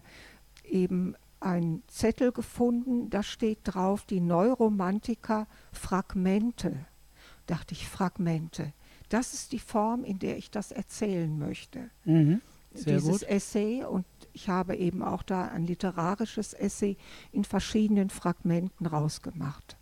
eben 0.63 1.15
einen 1.39 1.83
Zettel 1.87 2.31
gefunden, 2.31 3.09
da 3.09 3.23
steht 3.23 3.59
drauf 3.63 4.05
die 4.05 4.19
Neuromantiker 4.19 5.47
Fragmente. 5.71 6.85
Dachte 7.45 7.73
ich, 7.73 7.87
Fragmente. 7.87 8.73
Das 9.09 9.33
ist 9.33 9.51
die 9.51 9.59
Form, 9.59 10.03
in 10.03 10.19
der 10.19 10.37
ich 10.37 10.51
das 10.51 10.71
erzählen 10.71 11.37
möchte. 11.37 11.89
Mhm. 12.05 12.41
Sehr 12.79 12.95
Dieses 12.95 13.21
gut. 13.21 13.29
Essay 13.29 13.83
und 13.83 14.05
ich 14.33 14.49
habe 14.49 14.75
eben 14.75 15.03
auch 15.03 15.23
da 15.23 15.45
ein 15.45 15.65
literarisches 15.65 16.53
Essay 16.53 16.97
in 17.31 17.43
verschiedenen 17.43 18.09
Fragmenten 18.09 18.85
rausgemacht. 18.85 19.77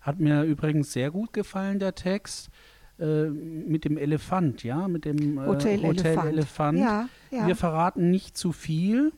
Hat 0.00 0.18
mir 0.18 0.42
übrigens 0.42 0.92
sehr 0.92 1.10
gut 1.10 1.32
gefallen, 1.32 1.78
der 1.78 1.94
Text. 1.94 2.50
Äh, 2.98 3.30
mit 3.30 3.84
dem 3.84 3.96
Elefant, 3.96 4.62
ja, 4.62 4.86
mit 4.86 5.06
dem 5.06 5.38
äh, 5.38 5.46
Hotel, 5.46 5.82
Elefant. 5.82 6.28
Elefant. 6.28 6.78
Ja, 6.78 7.08
ja. 7.30 7.46
Wir 7.46 7.56
verraten 7.56 8.10
nicht 8.10 8.36
zu 8.36 8.52
viel. 8.52 9.12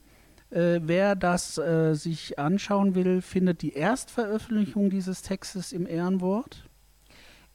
Äh, 0.50 0.80
wer 0.85 1.16
das 1.16 1.59
äh, 1.59 1.94
sich 1.94 2.38
anschauen 2.38 2.94
will, 2.94 3.20
findet 3.20 3.62
die 3.62 3.72
Erstveröffentlichung 3.72 4.88
dieses 4.88 5.22
Textes 5.22 5.72
im 5.72 5.87
Ehrenwort. 5.87 6.68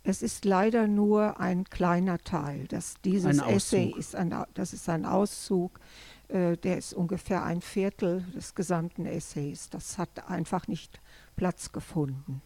Es 0.10 0.24
ist 0.24 0.43
leider 0.43 0.88
nur 0.88 1.39
ein 1.39 1.65
kleiner 1.65 2.17
Teil. 2.17 2.65
Das, 2.67 2.95
dieses 3.06 3.38
Essay 3.43 3.93
ist 3.95 4.15
ein, 4.15 4.34
das 4.56 4.74
ist 4.74 4.89
ein 4.89 5.06
Auszug, 5.06 5.80
äh, 6.30 6.58
der 6.58 6.80
ist 6.80 6.95
ungefähr 6.95 7.43
ein 7.43 7.62
Viertel 7.62 8.26
des 8.34 8.56
gesamten 8.56 9.06
Essays. 9.06 9.69
Das 9.69 10.00
hat 10.00 10.28
einfach 10.28 10.67
nicht 10.67 11.00
Platz 11.36 11.72
gefunden. 11.72 12.41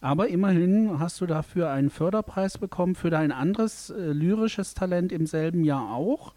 Aber 0.00 0.28
immerhin 0.28 0.98
hast 0.98 1.20
du 1.20 1.26
dafür 1.26 1.70
einen 1.70 1.90
Förderpreis 1.90 2.56
bekommen 2.56 2.94
für 2.94 3.10
dein 3.10 3.30
anderes 3.30 3.90
äh, 3.90 4.12
lyrisches 4.12 4.72
Talent 4.72 5.12
im 5.12 5.26
selben 5.26 5.64
Jahr 5.64 5.90
auch. 5.90 6.32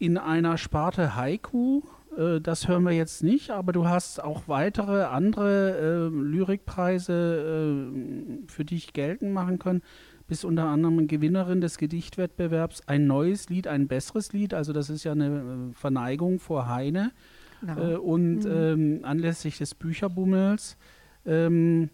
In 0.00 0.18
einer 0.18 0.58
Sparte 0.58 1.14
Haiku. 1.14 1.82
Äh, 2.16 2.40
das 2.40 2.68
hören 2.68 2.82
wir 2.84 2.92
jetzt 2.92 3.22
nicht, 3.22 3.50
aber 3.50 3.72
du 3.72 3.86
hast 3.86 4.22
auch 4.22 4.48
weitere 4.48 5.04
andere 5.04 6.10
äh, 6.10 6.14
Lyrikpreise 6.14 7.90
äh, 7.92 8.48
für 8.48 8.64
dich 8.64 8.92
geltend 8.92 9.32
machen 9.32 9.58
können. 9.58 9.82
Bist 10.28 10.44
unter 10.44 10.64
anderem 10.64 11.06
Gewinnerin 11.06 11.60
des 11.60 11.78
Gedichtwettbewerbs 11.78 12.82
Ein 12.88 13.06
neues 13.06 13.48
Lied, 13.48 13.68
ein 13.68 13.86
besseres 13.86 14.32
Lied. 14.32 14.54
Also 14.54 14.72
das 14.72 14.90
ist 14.90 15.04
ja 15.04 15.12
eine 15.12 15.26
äh, 15.70 15.74
Verneigung 15.74 16.40
vor 16.40 16.68
Heine. 16.68 17.12
Genau. 17.60 17.90
Äh, 17.90 17.96
und 17.96 18.44
Mhm. 18.44 18.50
ähm, 18.50 19.00
anlässlich 19.02 19.58
des 19.58 19.74
Bücherbummels, 19.74 20.76
ähm, 21.24 21.90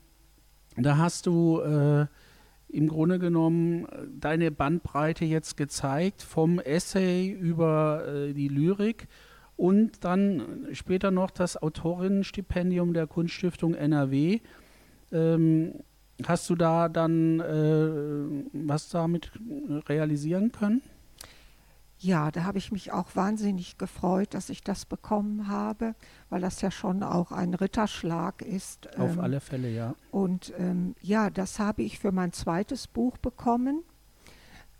da 0.76 0.96
hast 0.96 1.26
du 1.26 1.60
im 2.72 2.88
Grunde 2.88 3.18
genommen 3.18 3.86
deine 4.18 4.50
Bandbreite 4.50 5.26
jetzt 5.26 5.56
gezeigt, 5.58 6.22
vom 6.22 6.58
Essay 6.58 7.30
über 7.30 8.02
äh, 8.06 8.32
die 8.32 8.48
Lyrik 8.48 9.08
und 9.62 10.02
dann 10.02 10.66
später 10.72 11.12
noch 11.12 11.30
das 11.30 11.56
Autorinnenstipendium 11.56 12.94
der 12.94 13.06
Kunststiftung 13.06 13.74
NRW. 13.74 14.40
Ähm, 15.12 15.74
hast 16.26 16.50
du 16.50 16.56
da 16.56 16.88
dann 16.88 17.38
äh, 17.38 18.44
was 18.66 18.88
damit 18.88 19.30
realisieren 19.88 20.50
können? 20.50 20.82
Ja, 21.96 22.32
da 22.32 22.42
habe 22.42 22.58
ich 22.58 22.72
mich 22.72 22.90
auch 22.90 23.14
wahnsinnig 23.14 23.78
gefreut, 23.78 24.34
dass 24.34 24.50
ich 24.50 24.64
das 24.64 24.84
bekommen 24.84 25.46
habe, 25.46 25.94
weil 26.28 26.40
das 26.40 26.60
ja 26.60 26.72
schon 26.72 27.04
auch 27.04 27.30
ein 27.30 27.54
Ritterschlag 27.54 28.42
ist. 28.42 28.98
Auf 28.98 29.12
Ähm, 29.12 29.20
alle 29.20 29.38
Fälle, 29.38 29.70
ja. 29.70 29.94
Und 30.10 30.52
ähm, 30.58 30.96
ja, 31.00 31.30
das 31.30 31.60
habe 31.60 31.84
ich 31.84 32.00
für 32.00 32.10
mein 32.10 32.32
zweites 32.32 32.88
Buch 32.88 33.16
bekommen. 33.16 33.84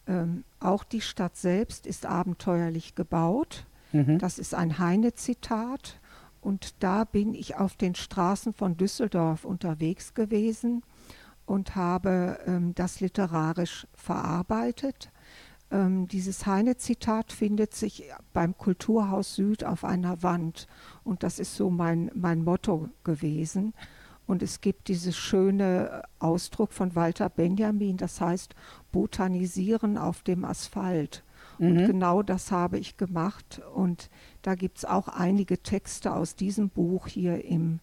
Ähm, 0.09 0.43
auch 0.59 0.83
die 0.83 1.03
Stadt 1.03 1.37
selbst 1.37 1.87
ist 1.87 2.05
abenteuerlich 2.05 2.97
gebaut. 2.97 3.65
Mhm. 3.93 4.19
Das 4.19 4.39
ist 4.39 4.55
ein 4.55 4.79
Heine-Zitat. 4.79 6.01
Und 6.41 6.83
da 6.83 7.05
bin 7.05 7.35
ich 7.35 7.57
auf 7.57 7.77
den 7.77 7.95
Straßen 7.95 8.53
von 8.53 8.77
Düsseldorf 8.77 9.45
unterwegs 9.45 10.15
gewesen 10.15 10.83
und 11.47 11.77
habe 11.77 12.39
ähm, 12.47 12.75
das 12.75 13.01
literarisch 13.01 13.87
verarbeitet. 13.95 15.13
Ähm, 15.71 16.09
dieses 16.09 16.45
Heine-Zitat 16.45 17.33
findet 17.33 17.75
sich 17.75 18.05
beim 18.33 18.57
Kulturhaus 18.59 19.37
Süd 19.37 19.65
auf 19.65 19.85
einer 19.85 20.23
Wand. 20.23 20.67
Und 21.05 21.23
das 21.23 21.39
ist 21.39 21.55
so 21.55 21.71
mein, 21.71 22.11
mein 22.15 22.43
Motto 22.43 22.89
gewesen. 23.05 23.73
Und 24.27 24.43
es 24.43 24.61
gibt 24.61 24.89
dieses 24.89 25.17
schöne 25.17 26.03
Ausdruck 26.19 26.73
von 26.73 26.95
Walter 26.95 27.29
Benjamin, 27.29 27.97
das 27.97 28.21
heißt 28.21 28.55
Botanisieren 28.93 29.99
auf 29.99 30.23
dem 30.23 30.45
Asphalt. 30.45 31.25
Und 31.63 31.75
Mhm. 31.75 31.87
genau 31.87 32.23
das 32.25 32.51
habe 32.51 32.77
ich 32.77 32.97
gemacht. 32.97 33.61
Und 33.73 34.11
da 34.43 34.57
gibt 34.57 34.79
es 34.79 34.85
auch 34.85 35.07
einige 35.07 35.63
Texte 35.63 36.13
aus 36.13 36.35
diesem 36.35 36.71
Buch 36.71 37.07
hier 37.07 37.45
im, 37.45 37.79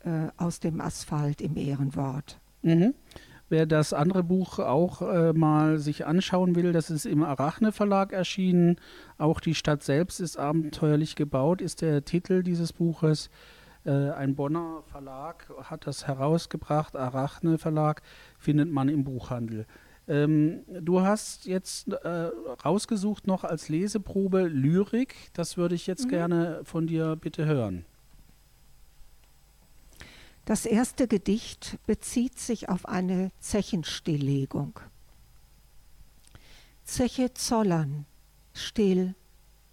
äh, 0.00 0.28
aus 0.36 0.60
dem 0.60 0.82
Asphalt 0.82 1.40
im 1.40 1.56
Ehrenwort. 1.56 2.38
Mhm. 2.60 2.92
Wer 3.48 3.64
das 3.64 3.94
andere 3.94 4.22
Buch 4.22 4.58
auch 4.58 5.00
äh, 5.00 5.32
mal 5.32 5.78
sich 5.78 6.04
anschauen 6.04 6.54
will, 6.54 6.72
das 6.72 6.90
ist 6.90 7.06
im 7.06 7.22
Arachne 7.22 7.72
Verlag 7.72 8.12
erschienen. 8.12 8.76
Auch 9.16 9.40
die 9.40 9.54
Stadt 9.54 9.82
selbst 9.82 10.20
ist 10.20 10.36
abenteuerlich 10.36 11.16
gebaut, 11.16 11.62
ist 11.62 11.80
der 11.80 12.04
Titel 12.04 12.42
dieses 12.42 12.74
Buches. 12.74 13.30
Äh, 13.86 14.10
ein 14.10 14.34
Bonner 14.34 14.82
Verlag 14.84 15.46
hat 15.62 15.86
das 15.86 16.06
herausgebracht. 16.06 16.94
Arachne 16.94 17.56
Verlag 17.56 18.02
findet 18.38 18.70
man 18.70 18.90
im 18.90 19.04
Buchhandel. 19.04 19.64
Ähm, 20.06 20.64
du 20.68 21.00
hast 21.00 21.46
jetzt 21.46 21.88
äh, 21.92 22.08
rausgesucht 22.64 23.26
noch 23.26 23.44
als 23.44 23.68
Leseprobe 23.68 24.42
Lyrik. 24.48 25.14
Das 25.32 25.56
würde 25.56 25.74
ich 25.74 25.86
jetzt 25.86 26.08
gerne 26.08 26.60
von 26.64 26.86
dir 26.86 27.16
bitte 27.16 27.46
hören. 27.46 27.86
Das 30.44 30.66
erste 30.66 31.08
Gedicht 31.08 31.78
bezieht 31.86 32.38
sich 32.38 32.68
auf 32.68 32.86
eine 32.86 33.30
Zechenstilllegung. 33.40 34.78
Zeche 36.84 37.32
Zollern, 37.32 38.04
still, 38.52 39.14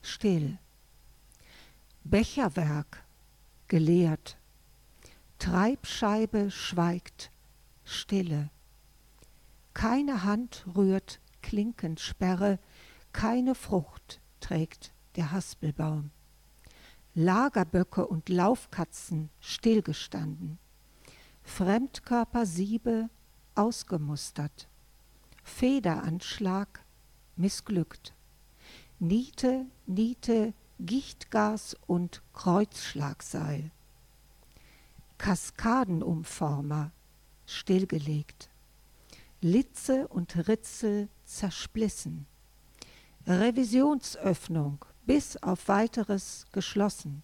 still. 0.02 0.58
Becherwerk, 2.06 3.04
geleert. 3.68 4.38
Treibscheibe 5.40 6.52
schweigt, 6.52 7.32
stille. 7.84 8.50
Keine 9.74 10.24
Hand 10.24 10.66
rührt 10.76 11.20
Klinkensperre, 11.42 12.60
keine 13.14 13.56
Frucht 13.56 14.22
trägt 14.40 14.94
der 15.16 15.32
Haspelbaum. 15.32 16.12
Lagerböcke 17.14 18.08
und 18.08 18.30
Laufkatzen 18.30 19.30
stillgestanden, 19.42 20.60
Fremdkörpersiebe 21.44 23.10
ausgemustert, 23.56 24.70
Federanschlag 25.44 26.86
missglückt, 27.36 28.14
Niete, 29.00 29.66
Niete, 29.88 30.54
Gichtgas 30.80 31.76
und 31.86 32.22
Kreuzschlagseil, 32.34 33.72
Kaskadenumformer 35.18 36.92
stillgelegt, 37.46 38.51
Litze 39.44 40.08
und 40.08 40.48
Ritzel 40.48 41.10
zersplissen, 41.26 42.28
Revisionsöffnung 43.26 44.86
bis 45.08 45.36
auf 45.38 45.68
weiteres 45.68 46.46
geschlossen. 46.52 47.24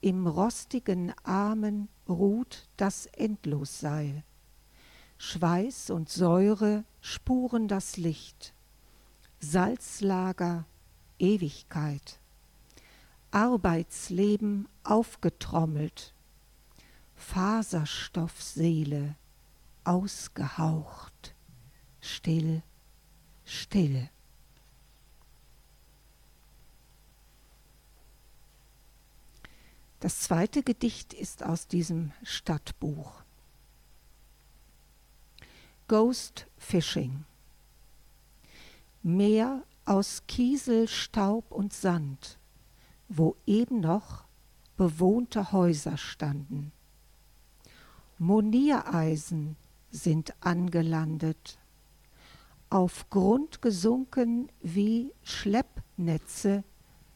Im 0.00 0.28
rostigen 0.28 1.12
Armen 1.24 1.88
ruht 2.08 2.68
das 2.76 3.06
Endlosseil. 3.06 4.22
Schweiß 5.18 5.90
und 5.90 6.10
Säure 6.10 6.84
spuren 7.00 7.66
das 7.66 7.96
Licht. 7.96 8.54
Salzlager, 9.40 10.64
Ewigkeit. 11.18 12.20
Arbeitsleben 13.32 14.68
aufgetrommelt. 14.84 16.14
Faserstoffseele 17.16 19.16
ausgehaucht. 19.84 21.34
Still, 22.00 22.62
still. 23.44 24.08
Das 30.00 30.20
zweite 30.20 30.62
Gedicht 30.62 31.14
ist 31.14 31.42
aus 31.42 31.66
diesem 31.66 32.12
Stadtbuch. 32.22 33.22
Ghost 35.88 36.46
Fishing. 36.58 37.24
Meer 39.02 39.62
aus 39.86 40.22
Kiesel, 40.26 40.88
Staub 40.88 41.50
und 41.50 41.72
Sand, 41.72 42.38
wo 43.08 43.36
eben 43.46 43.80
noch 43.80 44.24
bewohnte 44.76 45.52
Häuser 45.52 45.96
standen. 45.96 46.72
Moniereisen 48.18 49.56
sind 49.94 50.34
angelandet, 50.40 51.58
auf 52.70 53.08
Grund 53.10 53.62
gesunken 53.62 54.50
wie 54.60 55.12
Schleppnetze 55.22 56.64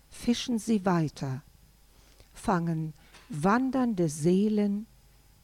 fischen 0.09 0.59
sie 0.59 0.85
weiter 0.85 1.43
fangen 2.39 2.95
wandernde 3.29 4.09
Seelen 4.09 4.87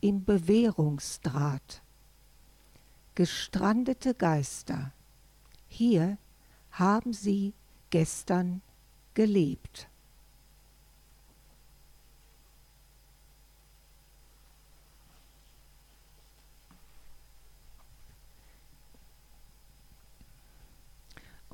im 0.01 0.25
Bewährungsdraht. 0.25 1.83
Gestrandete 3.15 4.15
Geister, 4.15 4.93
hier 5.69 6.19
haben 6.71 7.13
sie 7.13 7.55
gestern 7.91 8.63
gelebt. 9.13 9.89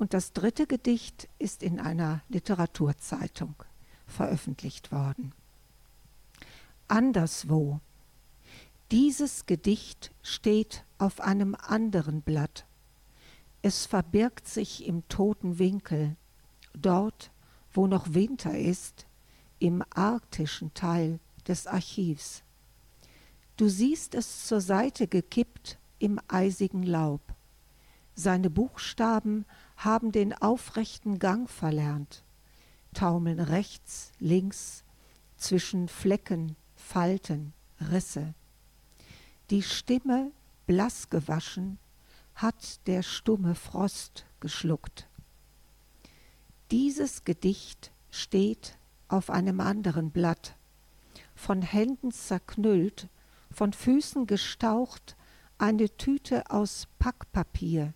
Und 0.01 0.15
das 0.15 0.33
dritte 0.33 0.65
Gedicht 0.65 1.29
ist 1.37 1.61
in 1.61 1.79
einer 1.79 2.23
Literaturzeitung 2.27 3.53
veröffentlicht 4.07 4.91
worden. 4.91 5.31
Anderswo. 6.87 7.79
Dieses 8.89 9.45
Gedicht 9.45 10.11
steht 10.23 10.85
auf 10.97 11.21
einem 11.21 11.53
anderen 11.53 12.23
Blatt. 12.23 12.65
Es 13.61 13.85
verbirgt 13.85 14.47
sich 14.47 14.87
im 14.87 15.07
toten 15.07 15.59
Winkel, 15.59 16.15
dort, 16.73 17.29
wo 17.71 17.85
noch 17.85 18.15
Winter 18.15 18.57
ist, 18.57 19.05
im 19.59 19.83
arktischen 19.91 20.73
Teil 20.73 21.19
des 21.47 21.67
Archivs. 21.67 22.41
Du 23.55 23.69
siehst 23.69 24.15
es 24.15 24.47
zur 24.47 24.61
Seite 24.61 25.07
gekippt 25.07 25.77
im 25.99 26.19
eisigen 26.27 26.81
Laub. 26.81 27.21
Seine 28.15 28.49
Buchstaben 28.49 29.45
haben 29.83 30.11
den 30.11 30.33
aufrechten 30.33 31.17
Gang 31.17 31.49
verlernt, 31.49 32.23
taumeln 32.93 33.39
rechts, 33.39 34.11
links, 34.19 34.83
zwischen 35.37 35.87
Flecken, 35.87 36.55
Falten, 36.75 37.53
Risse. 37.79 38.35
Die 39.49 39.63
Stimme, 39.63 40.31
blass 40.67 41.09
gewaschen, 41.09 41.79
hat 42.35 42.85
der 42.87 43.01
stumme 43.01 43.55
Frost 43.55 44.25
geschluckt. 44.39 45.07
Dieses 46.69 47.23
Gedicht 47.23 47.91
steht 48.11 48.77
auf 49.07 49.29
einem 49.29 49.59
anderen 49.59 50.11
Blatt, 50.11 50.55
von 51.35 51.63
Händen 51.63 52.11
zerknüllt, 52.11 53.09
von 53.51 53.73
Füßen 53.73 54.27
gestaucht, 54.27 55.17
eine 55.57 55.89
Tüte 55.97 56.49
aus 56.51 56.87
Packpapier, 56.99 57.93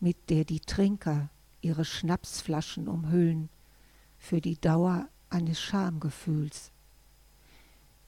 mit 0.00 0.30
der 0.30 0.44
die 0.44 0.60
Trinker 0.60 1.30
ihre 1.60 1.84
Schnapsflaschen 1.84 2.88
umhüllen, 2.88 3.48
für 4.18 4.40
die 4.40 4.60
Dauer 4.60 5.08
eines 5.30 5.60
Schamgefühls. 5.60 6.72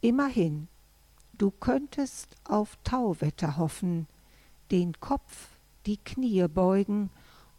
Immerhin, 0.00 0.68
du 1.34 1.50
könntest 1.50 2.36
auf 2.44 2.78
Tauwetter 2.84 3.56
hoffen, 3.56 4.06
den 4.70 4.98
Kopf, 5.00 5.48
die 5.86 5.98
Knie 5.98 6.46
beugen 6.48 7.10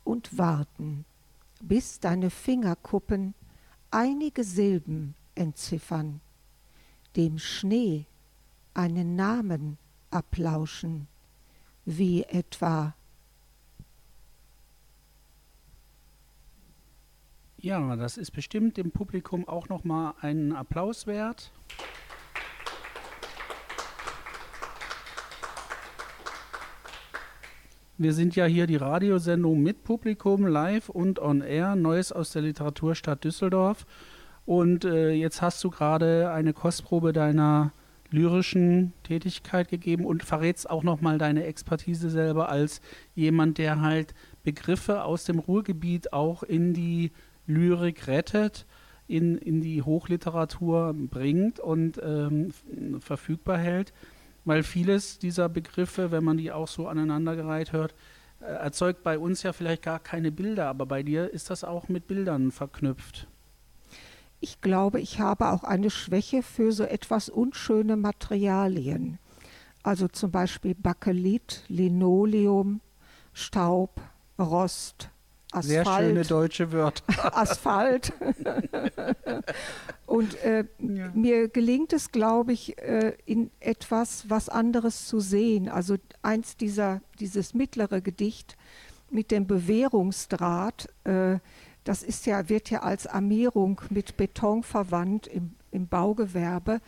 und 0.04 0.38
warten, 0.38 1.06
bis 1.62 2.00
deine 2.00 2.30
Fingerkuppen 2.30 3.34
einige 3.91 4.44
Silben 4.44 5.15
entziffern, 5.36 6.22
dem 7.15 7.38
Schnee 7.38 8.06
einen 8.74 9.15
Namen 9.15 9.78
ablauschen, 10.10 11.08
wie 11.86 12.24
etwa 12.24 12.96
Ja, 17.63 17.95
das 17.95 18.17
ist 18.17 18.32
bestimmt 18.32 18.78
dem 18.78 18.89
Publikum 18.89 19.47
auch 19.47 19.69
noch 19.69 19.84
mal 19.84 20.15
einen 20.19 20.52
Applaus 20.52 21.06
wert. 21.06 21.52
Wir 28.00 28.13
sind 28.13 28.36
ja 28.36 28.45
hier 28.45 28.65
die 28.65 28.78
Radiosendung 28.78 29.62
mit 29.62 29.84
Publikum, 29.84 30.47
live 30.47 30.89
und 30.89 31.19
on 31.19 31.41
air, 31.41 31.76
Neues 31.76 32.12
aus 32.12 32.32
der 32.32 32.41
Literaturstadt 32.41 33.24
Düsseldorf. 33.24 33.86
Und 34.47 34.84
äh, 34.84 35.12
jetzt 35.12 35.43
hast 35.43 35.63
du 35.63 35.69
gerade 35.69 36.32
eine 36.32 36.54
Kostprobe 36.54 37.13
deiner 37.13 37.74
lyrischen 38.10 38.93
Tätigkeit 39.04 39.69
gegeben 39.69 40.08
und 40.08 40.24
verrätst 40.24 40.67
auch 40.67 40.82
nochmal 40.82 41.19
deine 41.19 41.43
Expertise 41.43 42.10
selber 42.10 42.50
als 42.50 42.82
jemand, 43.13 43.60
der 43.60 43.82
halt 43.82 44.15
Begriffe 44.43 45.04
aus 45.04 45.26
dem 45.26 45.38
Ruhrgebiet 45.38 46.12
auch 46.12 46.41
in 46.41 46.74
die 46.74 47.12
Lyrik 47.54 48.08
rettet, 48.08 48.66
in, 49.08 49.38
in 49.38 49.62
die 49.62 49.82
Hochliteratur 49.82 50.94
bringt 50.96 51.60
und 51.60 52.00
ähm, 52.02 52.54
verfügbar 53.02 53.58
hält, 53.58 53.94
weil 54.46 54.64
vieles 54.64 55.20
dieser 55.20 55.50
Begriffe, 55.50 56.12
wenn 56.12 56.24
man 56.24 56.38
die 56.38 56.52
auch 56.52 56.68
so 56.68 56.88
aneinandergereiht 56.88 57.74
hört, 57.74 57.94
äh, 58.40 58.46
erzeugt 58.46 59.04
bei 59.04 59.20
uns 59.20 59.44
ja 59.44 59.54
vielleicht 59.54 59.84
gar 59.84 60.00
keine 60.00 60.32
Bilder, 60.32 60.68
aber 60.68 60.86
bei 60.86 61.04
dir 61.04 61.30
ist 61.30 61.50
das 61.50 61.64
auch 61.64 61.90
mit 61.90 62.08
Bildern 62.08 62.52
verknüpft. 62.52 63.28
Ich 64.40 64.60
glaube, 64.62 65.00
ich 65.00 65.20
habe 65.20 65.50
auch 65.50 65.64
eine 65.64 65.92
Schwäche 65.92 66.42
für 66.42 66.72
so 66.72 66.84
etwas 66.84 67.30
unschöne 67.30 67.96
Materialien. 67.96 69.20
Also 69.84 70.08
zum 70.08 70.32
Beispiel 70.32 70.74
Bakelit, 70.74 71.64
Linoleum, 71.68 72.82
Staub, 73.34 74.02
Rost, 74.40 75.11
Sehr 75.60 75.84
schöne 75.86 76.22
Asphalt, 76.22 76.32
deutsche 76.32 76.72
Wörter. 76.72 77.04
Asphalt. 77.38 78.14
Und 80.06 80.42
äh, 80.44 80.66
Ja. 80.80 81.12
mir 81.14 81.48
gelingt 81.50 81.94
es, 81.94 82.12
glaube 82.12 82.54
ich, 82.54 82.78
äh, 82.80 83.14
in 83.26 83.52
etwas 83.60 84.30
was 84.30 84.50
anderes 84.50 85.08
zu 85.08 85.20
sehen. 85.20 85.70
Also 85.70 85.96
eins 86.22 86.58
dieser, 86.58 87.02
dieses 87.20 87.54
mittlere 87.54 88.02
Gedicht 88.02 88.58
mit 89.10 89.32
dem 89.32 89.48
Bewährungsdraht, 89.48 90.88
äh, 91.04 91.40
das 91.84 92.04
ist 92.04 92.26
ja, 92.26 92.48
wird 92.50 92.70
ja 92.70 92.84
als 92.84 93.08
Armierung 93.08 93.82
mit 93.90 94.18
Beton 94.18 94.64
verwandt 94.64 95.28
im, 95.28 95.52
im 95.72 95.88
Baugewerbe. 95.88 96.80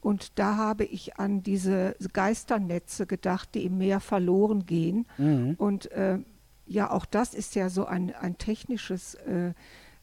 Und 0.00 0.38
da 0.38 0.56
habe 0.56 0.84
ich 0.84 1.16
an 1.18 1.42
diese 1.44 1.94
Geisternetze 2.12 3.06
gedacht, 3.06 3.50
die 3.54 3.64
im 3.64 3.78
Meer 3.78 4.00
verloren 4.00 4.66
gehen. 4.66 5.06
Mhm. 5.16 5.54
Und 5.56 5.90
äh, 5.92 6.18
ja, 6.66 6.90
auch 6.90 7.06
das 7.06 7.34
ist 7.34 7.54
ja 7.54 7.68
so 7.68 7.84
ein, 7.86 8.14
ein 8.14 8.38
technisches, 8.38 9.14
äh, 9.14 9.52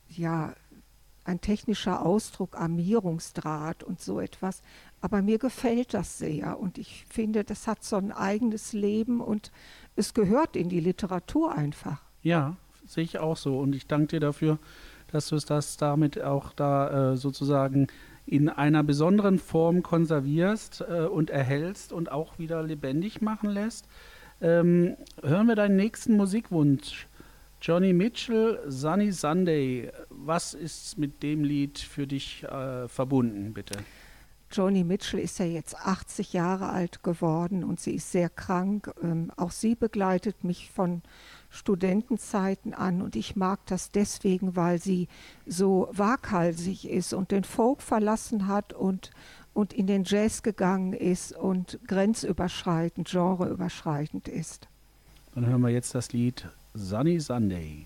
ja, 0.09 0.53
ein 1.25 1.41
technischer 1.41 2.03
Ausdruck, 2.05 2.55
Armierungsdraht 2.55 3.83
und 3.83 4.01
so 4.01 4.19
etwas. 4.19 4.61
Aber 5.01 5.21
mir 5.21 5.37
gefällt 5.37 5.93
das 5.93 6.17
sehr 6.17 6.59
und 6.59 6.77
ich 6.77 7.05
finde, 7.09 7.43
das 7.43 7.67
hat 7.67 7.83
so 7.83 7.95
ein 7.97 8.11
eigenes 8.11 8.73
Leben 8.73 9.21
und 9.21 9.51
es 9.95 10.13
gehört 10.13 10.55
in 10.55 10.69
die 10.69 10.79
Literatur 10.79 11.55
einfach. 11.55 12.01
Ja, 12.21 12.57
sehe 12.85 13.03
ich 13.03 13.19
auch 13.19 13.37
so. 13.37 13.59
Und 13.59 13.75
ich 13.75 13.87
danke 13.87 14.07
dir 14.07 14.19
dafür, 14.19 14.59
dass 15.11 15.27
du 15.27 15.35
es 15.35 15.45
das 15.45 15.77
damit 15.77 16.21
auch 16.21 16.53
da 16.53 17.13
äh, 17.13 17.17
sozusagen 17.17 17.87
in 18.25 18.49
einer 18.49 18.83
besonderen 18.83 19.39
Form 19.39 19.81
konservierst 19.81 20.85
äh, 20.87 21.05
und 21.05 21.29
erhältst 21.29 21.93
und 21.93 22.11
auch 22.11 22.37
wieder 22.37 22.61
lebendig 22.61 23.21
machen 23.21 23.49
lässt. 23.49 23.87
Ähm, 24.41 24.95
hören 25.21 25.47
wir 25.47 25.55
deinen 25.55 25.75
nächsten 25.75 26.15
Musikwunsch. 26.15 27.07
Johnny 27.61 27.91
Mitchell, 27.91 28.59
Sunny 28.67 29.11
Sunday. 29.11 29.91
Was 30.09 30.53
ist 30.53 30.97
mit 30.97 31.21
dem 31.23 31.43
Lied 31.43 31.77
für 31.77 32.07
dich 32.07 32.43
äh, 32.43 32.87
verbunden, 32.87 33.53
bitte? 33.53 33.77
Joni 34.51 34.83
Mitchell 34.83 35.19
ist 35.19 35.37
ja 35.37 35.45
jetzt 35.45 35.75
80 35.75 36.33
Jahre 36.33 36.69
alt 36.69 37.03
geworden 37.03 37.63
und 37.63 37.79
sie 37.79 37.93
ist 37.95 38.11
sehr 38.11 38.29
krank. 38.29 38.91
Ähm, 39.03 39.31
auch 39.37 39.51
sie 39.51 39.75
begleitet 39.75 40.43
mich 40.43 40.71
von 40.71 41.03
Studentenzeiten 41.51 42.73
an 42.73 43.03
und 43.03 43.15
ich 43.15 43.35
mag 43.35 43.59
das 43.67 43.91
deswegen, 43.91 44.55
weil 44.55 44.79
sie 44.79 45.07
so 45.45 45.87
waghalsig 45.91 46.89
ist 46.89 47.13
und 47.13 47.31
den 47.31 47.43
Folk 47.43 47.83
verlassen 47.83 48.47
hat 48.47 48.73
und, 48.73 49.11
und 49.53 49.73
in 49.73 49.87
den 49.87 50.03
Jazz 50.03 50.43
gegangen 50.43 50.93
ist 50.93 51.33
und 51.33 51.79
grenzüberschreitend, 51.87 53.09
genreüberschreitend 53.09 54.27
ist. 54.27 54.67
Dann 55.35 55.45
hören 55.45 55.61
wir 55.61 55.69
jetzt 55.69 55.95
das 55.95 56.11
Lied 56.13 56.47
Sunny 56.73 57.19
Sunday. 57.19 57.85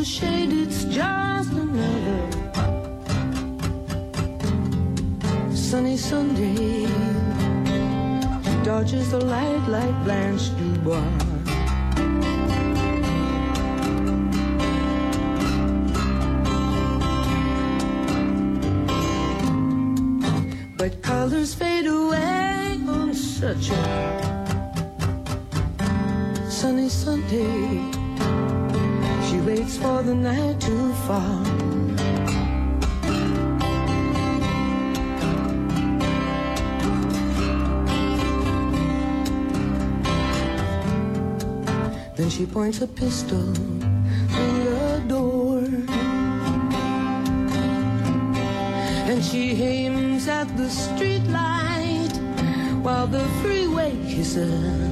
Pulls 0.00 0.08
a 0.08 0.20
shade, 0.20 0.52
it's 0.52 0.84
just 0.84 1.52
another 1.52 2.30
sunny 5.54 5.96
Sunday. 5.96 6.86
She 8.44 8.64
dodges 8.64 9.10
the 9.10 9.24
light 9.24 9.68
like 9.68 10.04
Blanche 10.04 10.50
Dubois. 10.56 11.02
But 20.76 21.02
colors 21.02 21.54
fade 21.54 21.86
away 21.86 22.80
on 22.88 23.14
such 23.14 23.70
a 23.70 23.74
sunny 26.48 26.88
Sunday 26.88 27.99
for 29.80 30.02
the 30.02 30.14
night 30.14 30.60
to 30.60 30.92
fall. 31.06 31.42
Then 42.16 42.28
she 42.28 42.44
points 42.44 42.82
a 42.82 42.86
pistol 42.86 43.54
through 43.54 44.64
the 44.64 45.02
door. 45.08 45.64
And 49.10 49.24
she 49.24 49.62
aims 49.62 50.28
at 50.28 50.48
the 50.58 50.68
streetlight 50.68 52.14
while 52.82 53.06
the 53.06 53.24
freeway 53.40 53.92
kisses. 54.06 54.89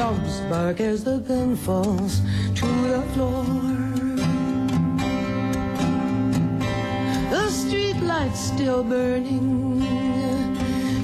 Dogs 0.00 0.40
bark 0.48 0.80
as 0.80 1.04
the 1.04 1.18
gun 1.18 1.54
falls 1.54 2.22
to 2.54 2.66
the 2.88 3.02
floor. 3.12 3.44
The 7.28 7.50
street 7.50 8.00
light's 8.00 8.40
still 8.40 8.82
burning. 8.82 9.82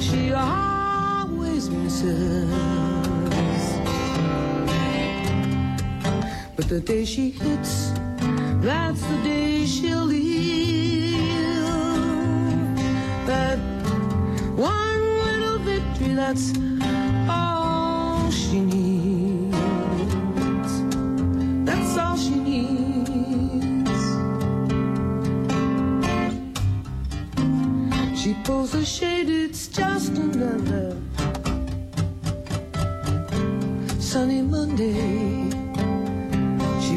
She 0.00 0.32
always 0.32 1.68
misses. 1.68 2.50
But 6.56 6.66
the 6.70 6.80
day 6.80 7.04
she 7.04 7.32
hits, 7.32 7.92
that's 8.64 9.02
the 9.02 9.18
day 9.22 9.66
she'll 9.66 10.06
leave. 10.06 11.20
That 13.26 13.58
one 14.56 15.02
little 15.20 15.58
victory, 15.58 16.14
that's 16.14 16.56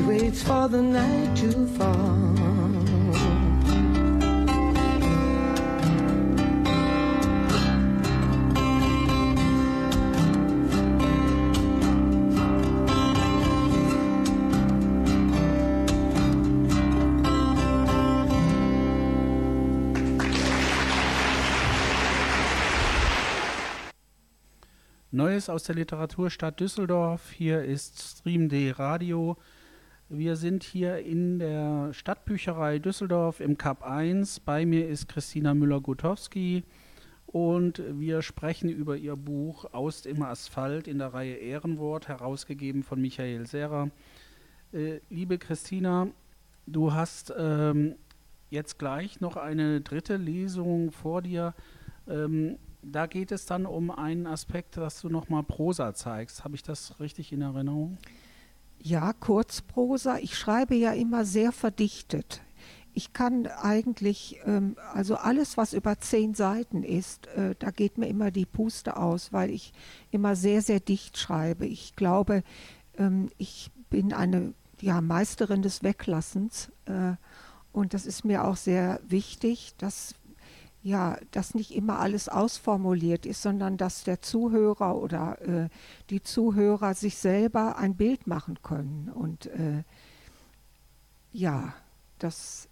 Waits 0.08 0.42
for 0.44 0.68
the 0.68 0.82
night 0.82 1.36
to 1.38 1.68
fall. 1.78 2.30
Neues 25.12 25.50
aus 25.50 25.64
der 25.64 25.76
Literaturstadt 25.76 26.60
Düsseldorf. 26.60 27.32
Hier 27.32 27.64
ist 27.64 28.00
Stream.de 28.00 28.72
Radio. 28.72 29.38
Wir 30.12 30.38
sind 30.38 30.64
hier 30.64 30.98
in 30.98 31.38
der 31.38 31.94
Stadtbücherei 31.94 32.80
Düsseldorf 32.80 33.40
im 33.40 33.60
Cup 33.60 33.84
1. 33.84 34.40
Bei 34.40 34.66
mir 34.66 34.90
ist 34.90 35.08
Christina 35.08 35.54
Müller-Gutowski 35.54 36.64
und 37.28 37.84
wir 37.88 38.24
sprechen 38.24 38.70
über 38.70 38.98
ihr 38.98 39.16
Buch 39.16 39.72
Aus 39.72 40.02
dem 40.02 40.24
Asphalt 40.24 40.88
in 40.88 40.98
der 40.98 41.14
Reihe 41.14 41.36
Ehrenwort, 41.36 42.08
herausgegeben 42.08 42.82
von 42.82 43.00
Michael 43.00 43.46
Serra. 43.46 43.92
Äh, 44.74 45.02
liebe 45.12 45.38
Christina, 45.38 46.08
du 46.66 46.92
hast 46.92 47.32
ähm, 47.38 47.94
jetzt 48.50 48.80
gleich 48.80 49.22
noch 49.22 49.38
eine 49.38 49.80
dritte 49.82 50.18
Lesung 50.18 50.92
vor 50.92 51.22
dir. 51.22 51.54
Ähm, 52.08 52.58
da 52.82 53.06
geht 53.06 53.32
es 53.32 53.46
dann 53.46 53.68
um 53.68 53.92
einen 53.92 54.26
Aspekt, 54.26 54.76
dass 54.78 55.02
du 55.02 55.10
nochmal 55.10 55.44
Prosa 55.44 55.94
zeigst. 55.94 56.44
Habe 56.44 56.56
ich 56.56 56.64
das 56.64 57.00
richtig 57.00 57.32
in 57.32 57.44
Erinnerung? 57.44 58.00
Kurzprosa. 59.20 60.18
Ich 60.18 60.38
schreibe 60.38 60.76
ja 60.76 60.92
immer 60.94 61.26
sehr 61.26 61.52
verdichtet. 61.52 62.42
Ich 62.94 63.14
kann 63.14 63.48
eigentlich, 63.48 64.40
ähm, 64.46 64.76
also 64.94 65.16
alles, 65.16 65.58
was 65.58 65.74
über 65.74 66.00
zehn 66.00 66.34
Seiten 66.34 66.84
ist, 66.84 67.28
äh, 67.28 67.56
da 67.60 67.72
geht 67.72 67.98
mir 67.98 68.08
immer 68.08 68.32
die 68.32 68.46
Puste 68.46 68.98
aus, 68.98 69.32
weil 69.32 69.52
ich 69.52 69.74
immer 70.12 70.36
sehr, 70.36 70.62
sehr 70.62 70.80
dicht 70.80 71.18
schreibe. 71.18 71.66
Ich 71.66 71.96
glaube, 71.96 72.44
ähm, 72.98 73.30
ich 73.38 73.72
bin 73.90 74.12
eine 74.12 74.54
ja, 74.82 75.02
Meisterin 75.02 75.62
des 75.62 75.84
Weglassens 75.84 76.72
äh, 76.86 77.14
und 77.72 77.94
das 77.94 78.06
ist 78.06 78.26
mir 78.26 78.44
auch 78.44 78.58
sehr 78.58 79.00
wichtig, 79.08 79.76
dass 79.78 80.16
ja, 80.82 81.18
dass 81.32 81.56
nicht 81.56 81.76
immer 81.76 82.00
alles 82.00 82.30
ausformuliert 82.30 83.26
ist, 83.26 83.42
sondern 83.42 83.78
dass 83.78 84.04
der 84.04 84.22
Zuhörer 84.22 84.96
oder 84.96 85.42
äh, 85.42 85.70
die 86.10 86.22
Zuhörer 86.22 86.94
sich 86.94 87.18
selber 87.18 87.78
ein 87.78 87.96
Bild 87.96 88.28
machen 88.28 88.60
können. 88.64 89.12
Und 89.14 89.48
äh, 89.48 89.84
ja, 91.34 91.74
das 92.18 92.70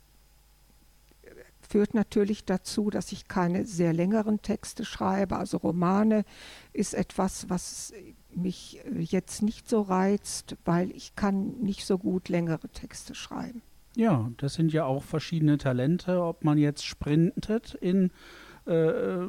führt 1.68 1.94
natürlich 1.94 2.46
dazu, 2.46 2.90
dass 2.90 3.12
ich 3.12 3.28
keine 3.28 3.66
sehr 3.66 3.92
längeren 3.94 4.42
Texte 4.42 4.86
schreibe. 4.86 5.36
Also 5.36 5.58
Romane 5.58 6.24
ist 6.72 6.94
etwas, 6.94 7.50
was 7.50 7.94
mich 8.34 8.80
äh, 8.86 9.00
jetzt 9.02 9.42
nicht 9.42 9.68
so 9.68 9.82
reizt, 9.82 10.56
weil 10.66 10.92
ich 10.92 11.16
kann 11.16 11.60
nicht 11.60 11.86
so 11.86 11.98
gut 11.98 12.30
längere 12.30 12.70
Texte 12.70 13.16
schreiben. 13.16 13.62
Ja, 13.98 14.30
das 14.38 14.54
sind 14.54 14.74
ja 14.74 14.86
auch 14.86 15.02
verschiedene 15.02 15.58
Talente, 15.58 16.22
ob 16.22 16.44
man 16.44 16.60
jetzt 16.60 16.86
sprintet 16.86 17.74
in 17.74 18.12
äh, 18.68 19.26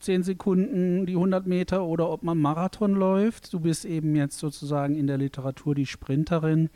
10 0.00 0.22
Sekunden 0.22 1.04
die 1.04 1.12
100 1.12 1.46
Meter 1.46 1.84
oder 1.84 2.08
ob 2.08 2.22
man 2.22 2.38
Marathon 2.38 2.94
läuft. 2.94 3.52
Du 3.52 3.60
bist 3.60 3.84
eben 3.84 4.16
jetzt 4.16 4.38
sozusagen 4.38 4.94
in 4.94 5.06
der 5.08 5.18
Literatur 5.18 5.74
die 5.74 5.84
Sprinterin 5.84 6.70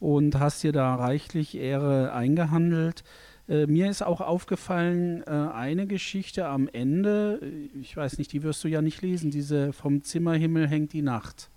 und 0.00 0.38
hast 0.38 0.64
dir 0.64 0.72
da 0.72 0.96
reichlich 0.96 1.56
Ehre 1.56 2.12
eingehandelt. 2.12 3.04
Äh, 3.48 3.66
mir 3.66 3.88
ist 3.88 4.02
auch 4.04 4.20
aufgefallen, 4.20 5.22
äh, 5.26 5.30
eine 5.30 5.86
Geschichte 5.86 6.46
am 6.46 6.68
Ende, 6.68 7.40
ich 7.80 7.96
weiß 7.96 8.18
nicht, 8.18 8.34
die 8.34 8.42
wirst 8.42 8.62
du 8.64 8.68
ja 8.68 8.82
nicht 8.82 9.00
lesen, 9.00 9.30
diese 9.30 9.72
vom 9.72 10.02
Zimmerhimmel 10.02 10.68
hängt 10.68 10.92
die 10.92 11.00
Nacht. 11.00 11.48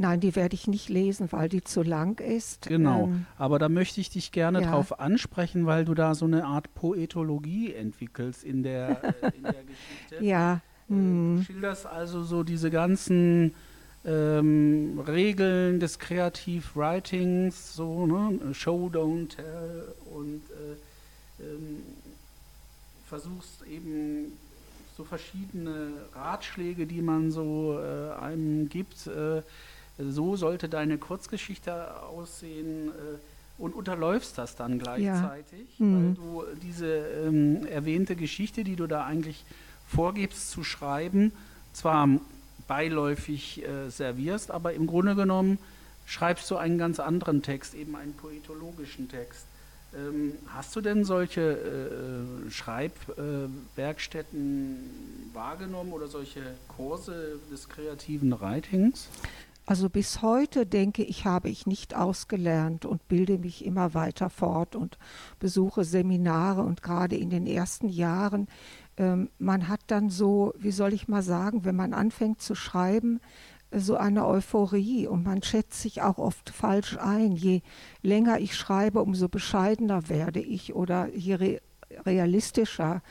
Nein, 0.00 0.20
die 0.20 0.36
werde 0.36 0.54
ich 0.54 0.68
nicht 0.68 0.88
lesen, 0.88 1.30
weil 1.32 1.48
die 1.48 1.62
zu 1.62 1.82
lang 1.82 2.20
ist. 2.20 2.68
Genau, 2.68 3.04
Ähm, 3.04 3.26
aber 3.36 3.58
da 3.58 3.68
möchte 3.68 4.00
ich 4.00 4.10
dich 4.10 4.32
gerne 4.32 4.62
ja. 4.62 4.70
drauf 4.70 5.00
ansprechen, 5.00 5.66
weil 5.66 5.84
du 5.84 5.94
da 5.94 6.14
so 6.14 6.24
eine 6.24 6.44
Art 6.44 6.72
Poetologie 6.74 7.74
entwickelst 7.74 8.44
in 8.44 8.62
der, 8.62 9.02
äh, 9.22 9.30
in 9.36 9.42
der 9.42 9.64
Geschichte. 9.64 10.20
ja, 10.24 10.60
Du 10.88 10.94
hm, 10.94 11.42
schilderst 11.44 11.86
also 11.86 12.24
so 12.24 12.42
diese 12.42 12.70
ganzen 12.70 13.54
ähm, 14.06 15.00
Regeln 15.06 15.80
des 15.80 15.98
Creative 15.98 16.64
Writings, 16.74 17.74
so, 17.74 18.06
ne? 18.06 18.54
Show, 18.54 18.88
don't 18.90 19.28
tell 19.28 19.94
und 20.14 20.40
äh, 20.50 21.42
ähm, 21.42 21.82
versuchst 23.06 23.62
eben 23.70 24.32
so 24.96 25.04
verschiedene 25.04 25.90
Ratschläge, 26.14 26.86
die 26.86 27.02
man 27.02 27.30
so 27.30 27.78
äh, 27.78 28.14
einem 28.18 28.68
gibt. 28.70 29.06
Äh, 29.06 29.42
so 29.98 30.36
sollte 30.36 30.68
deine 30.68 30.98
Kurzgeschichte 30.98 32.00
aussehen 32.02 32.88
äh, 32.88 33.62
und 33.62 33.74
unterläufst 33.74 34.38
das 34.38 34.54
dann 34.56 34.78
gleichzeitig, 34.78 35.66
weil 35.78 35.86
Mhm. 35.86 36.14
du 36.14 36.44
diese 36.62 36.86
ähm, 36.86 37.66
erwähnte 37.66 38.14
Geschichte, 38.16 38.64
die 38.64 38.76
du 38.76 38.86
da 38.86 39.04
eigentlich 39.04 39.44
vorgibst 39.88 40.50
zu 40.50 40.62
schreiben, 40.64 41.32
zwar 41.72 42.08
beiläufig 42.68 43.64
äh, 43.64 43.88
servierst, 43.90 44.50
aber 44.50 44.72
im 44.74 44.86
Grunde 44.86 45.14
genommen 45.16 45.58
schreibst 46.06 46.50
du 46.50 46.56
einen 46.56 46.78
ganz 46.78 47.00
anderen 47.00 47.42
Text, 47.42 47.74
eben 47.74 47.96
einen 47.96 48.12
poetologischen 48.14 49.08
Text. 49.08 49.44
Ähm, 49.94 50.32
hast 50.48 50.76
du 50.76 50.80
denn 50.82 51.04
solche 51.04 51.58
äh, 52.46 52.50
Schreibwerkstätten 52.50 54.76
äh, 54.76 55.34
wahrgenommen 55.34 55.92
oder 55.92 56.06
solche 56.08 56.42
Kurse 56.76 57.38
des 57.50 57.68
kreativen 57.68 58.38
Writings? 58.40 59.08
Also 59.68 59.90
bis 59.90 60.22
heute 60.22 60.64
denke 60.64 61.02
ich, 61.02 61.26
habe 61.26 61.50
ich 61.50 61.66
nicht 61.66 61.94
ausgelernt 61.94 62.86
und 62.86 63.06
bilde 63.06 63.36
mich 63.36 63.66
immer 63.66 63.92
weiter 63.92 64.30
fort 64.30 64.74
und 64.74 64.96
besuche 65.40 65.84
Seminare 65.84 66.62
und 66.62 66.82
gerade 66.82 67.16
in 67.16 67.28
den 67.28 67.46
ersten 67.46 67.90
Jahren, 67.90 68.48
ähm, 68.96 69.28
man 69.38 69.68
hat 69.68 69.80
dann 69.88 70.08
so, 70.08 70.54
wie 70.56 70.70
soll 70.70 70.94
ich 70.94 71.06
mal 71.06 71.22
sagen, 71.22 71.66
wenn 71.66 71.76
man 71.76 71.92
anfängt 71.92 72.40
zu 72.40 72.54
schreiben, 72.54 73.20
äh, 73.70 73.78
so 73.78 73.98
eine 73.98 74.26
Euphorie 74.26 75.06
und 75.06 75.22
man 75.22 75.42
schätzt 75.42 75.82
sich 75.82 76.00
auch 76.00 76.16
oft 76.16 76.48
falsch 76.48 76.96
ein. 76.96 77.32
Je 77.32 77.60
länger 78.00 78.40
ich 78.40 78.56
schreibe, 78.56 79.02
umso 79.02 79.28
bescheidener 79.28 80.08
werde 80.08 80.40
ich 80.40 80.74
oder 80.74 81.14
je 81.14 81.34
re 81.34 81.60
realistischer 82.06 83.02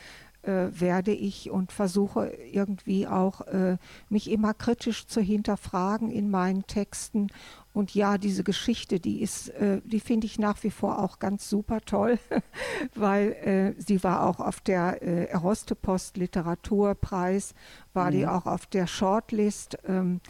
werde 0.47 1.11
ich 1.11 1.49
und 1.49 1.71
versuche 1.71 2.27
irgendwie 2.51 3.07
auch 3.07 3.41
äh, 3.41 3.77
mich 4.09 4.31
immer 4.31 4.53
kritisch 4.53 5.07
zu 5.07 5.21
hinterfragen 5.21 6.09
in 6.09 6.29
meinen 6.29 6.65
Texten 6.67 7.27
Und 7.73 7.93
ja, 7.93 8.17
diese 8.17 8.43
Geschichte, 8.43 8.99
die 8.99 9.21
ist, 9.21 9.49
äh, 9.49 9.81
die 9.85 9.99
finde 9.99 10.25
ich 10.25 10.39
nach 10.39 10.63
wie 10.63 10.71
vor 10.71 10.97
auch 10.97 11.19
ganz 11.19 11.47
super 11.47 11.81
toll, 11.81 12.17
weil 12.95 13.33
äh, 13.33 13.81
sie 13.81 14.03
war 14.03 14.25
auch 14.25 14.39
auf 14.39 14.61
der 14.61 15.03
äh, 15.03 15.25
Eroste-Post 15.25 16.17
Literaturpreis, 16.17 17.53
war 17.93 18.07
mhm. 18.07 18.11
die 18.11 18.27
auch 18.27 18.47
auf 18.47 18.65
der 18.65 18.87
Shortlist. 18.87 19.77
Ähm, 19.87 20.21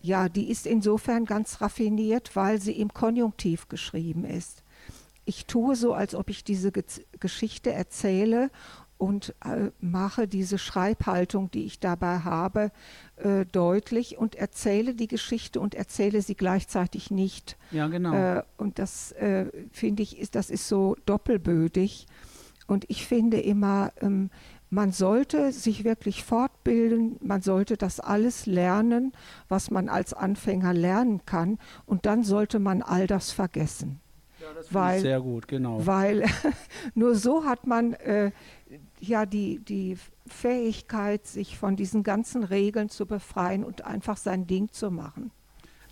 ja, 0.00 0.28
die 0.28 0.50
ist 0.50 0.66
insofern 0.66 1.24
ganz 1.24 1.60
raffiniert, 1.60 2.36
weil 2.36 2.60
sie 2.60 2.78
im 2.78 2.92
Konjunktiv 2.92 3.68
geschrieben 3.68 4.24
ist. 4.24 4.62
Ich 5.24 5.46
tue 5.46 5.76
so, 5.76 5.94
als 5.94 6.14
ob 6.14 6.30
ich 6.30 6.44
diese 6.44 6.72
Ge 6.72 6.84
Geschichte 7.20 7.72
erzähle 7.72 8.50
und 9.02 9.34
äh, 9.44 9.72
mache 9.80 10.28
diese 10.28 10.58
Schreibhaltung, 10.58 11.50
die 11.50 11.64
ich 11.64 11.80
dabei 11.80 12.20
habe, 12.20 12.70
äh, 13.16 13.44
deutlich 13.46 14.16
und 14.16 14.36
erzähle 14.36 14.94
die 14.94 15.08
Geschichte 15.08 15.58
und 15.58 15.74
erzähle 15.74 16.22
sie 16.22 16.36
gleichzeitig 16.36 17.10
nicht. 17.10 17.56
Ja, 17.72 17.88
genau. 17.88 18.14
Äh, 18.14 18.44
und 18.58 18.78
das 18.78 19.10
äh, 19.10 19.46
finde 19.72 20.04
ich, 20.04 20.20
ist, 20.20 20.36
das 20.36 20.50
ist 20.50 20.68
so 20.68 20.94
doppelbödig. 21.04 22.06
Und 22.68 22.84
ich 22.86 23.04
finde 23.04 23.40
immer, 23.40 23.90
ähm, 24.00 24.30
man 24.70 24.92
sollte 24.92 25.50
sich 25.50 25.82
wirklich 25.82 26.22
fortbilden, 26.22 27.16
man 27.22 27.42
sollte 27.42 27.76
das 27.76 27.98
alles 27.98 28.46
lernen, 28.46 29.12
was 29.48 29.72
man 29.72 29.88
als 29.88 30.14
Anfänger 30.14 30.74
lernen 30.74 31.26
kann, 31.26 31.58
und 31.86 32.06
dann 32.06 32.22
sollte 32.22 32.60
man 32.60 32.82
all 32.82 33.08
das 33.08 33.32
vergessen. 33.32 33.98
Ja, 34.42 34.48
das 34.54 34.72
weil, 34.74 35.00
sehr 35.00 35.20
gut, 35.20 35.46
genau. 35.46 35.86
Weil 35.86 36.24
nur 36.94 37.14
so 37.14 37.44
hat 37.44 37.66
man 37.66 37.94
äh, 37.94 38.32
ja 39.02 39.26
die, 39.26 39.58
die 39.58 39.98
Fähigkeit, 40.26 41.26
sich 41.26 41.58
von 41.58 41.76
diesen 41.76 42.02
ganzen 42.02 42.44
Regeln 42.44 42.88
zu 42.88 43.06
befreien 43.06 43.64
und 43.64 43.84
einfach 43.84 44.16
sein 44.16 44.46
Ding 44.46 44.70
zu 44.72 44.90
machen. 44.90 45.30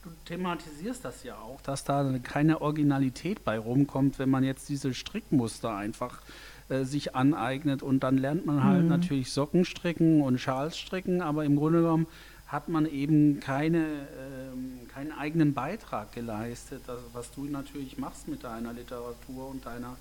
Du 0.02 0.10
thematisierst 0.24 1.04
das 1.04 1.24
ja 1.24 1.36
auch, 1.36 1.60
dass 1.60 1.84
da 1.84 2.18
keine 2.22 2.62
Originalität 2.62 3.44
bei 3.44 3.58
rumkommt, 3.58 4.18
wenn 4.18 4.30
man 4.30 4.44
jetzt 4.44 4.68
diese 4.70 4.94
Strickmuster 4.94 5.74
einfach 5.74 6.22
äh, 6.70 6.84
sich 6.84 7.14
aneignet 7.14 7.82
und 7.82 8.00
dann 8.00 8.16
lernt 8.16 8.46
man 8.46 8.64
halt 8.64 8.84
mhm. 8.84 8.88
natürlich 8.88 9.30
Socken 9.30 9.66
stricken 9.66 10.22
und 10.22 10.38
Schals 10.38 10.78
stricken, 10.78 11.20
aber 11.20 11.44
im 11.44 11.56
Grunde 11.56 11.80
genommen 11.80 12.06
hat 12.46 12.68
man 12.68 12.86
eben 12.86 13.40
keine, 13.40 13.84
ähm, 14.18 14.88
keinen 14.88 15.12
eigenen 15.12 15.52
Beitrag 15.52 16.12
geleistet, 16.12 16.82
das, 16.86 16.98
was 17.12 17.30
du 17.32 17.44
natürlich 17.44 17.98
machst 17.98 18.26
mit 18.26 18.42
deiner 18.42 18.72
Literatur 18.72 19.48
und 19.48 19.66
deiner 19.66 19.96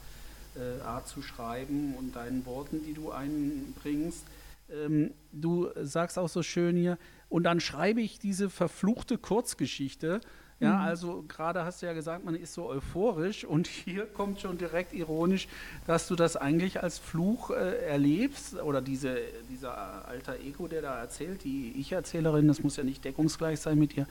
Art 0.86 1.07
zu 1.07 1.22
schreiben 1.22 1.95
und 1.97 2.16
deinen 2.16 2.45
Worten, 2.45 2.84
die 2.86 2.93
du 2.93 3.12
einbringst. 3.12 4.24
Ähm, 4.72 5.12
du 5.32 5.70
sagst 5.82 6.18
auch 6.20 6.30
so 6.30 6.43
schön 6.43 6.76
hier, 6.76 6.97
und 7.30 7.43
dann 7.43 7.60
schreibe 7.60 8.01
ich 8.01 8.20
diese 8.20 8.49
verfluchte 8.49 9.18
Kurzgeschichte. 9.18 10.22
Ja, 10.60 10.74
mhm. 10.74 10.82
also 10.82 11.24
gerade 11.28 11.64
hast 11.64 11.82
du 11.82 11.86
ja 11.86 11.93
gesagt, 11.93 12.26
man 12.26 12.36
ist 12.36 12.53
so 12.53 12.66
euphorisch 12.66 13.45
und 13.45 13.68
hier 13.86 14.05
kommt 14.05 14.41
schon 14.41 14.57
direkt 14.57 14.93
ironisch, 14.93 15.47
dass 15.88 16.07
du 16.07 16.16
das 16.16 16.36
eigentlich 16.36 16.84
als 16.84 16.97
Fluch 16.97 17.51
äh, 17.51 17.86
erlebst 17.86 18.55
oder 18.55 18.82
diese, 18.82 19.20
dieser 19.49 20.05
alter 20.07 20.38
Ego, 20.39 20.68
der 20.68 20.82
da 20.82 20.99
erzählt, 20.99 21.45
die 21.45 21.74
Ich-Erzählerin, 21.78 22.47
das 22.47 22.62
muss 22.62 22.76
ja 22.76 22.84
nicht 22.84 23.05
deckungsgleich 23.05 23.60
sein 23.60 23.80
mit 23.80 23.95
dir, 23.95 24.05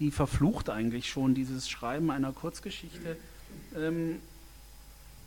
die 0.00 0.10
verflucht 0.10 0.70
eigentlich 0.70 1.08
schon 1.08 1.34
dieses 1.34 1.70
Schreiben 1.70 2.10
einer 2.10 2.32
Kurzgeschichte. 2.32 3.16
Ähm, 3.76 4.18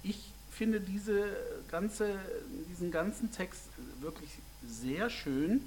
ich 0.03 0.34
finde 0.55 0.79
diese 0.79 1.25
ganze, 1.69 2.15
diesen 2.69 2.89
ganzen 2.91 3.31
Text 3.31 3.63
wirklich 3.99 4.29
sehr 4.65 5.09
schön, 5.09 5.61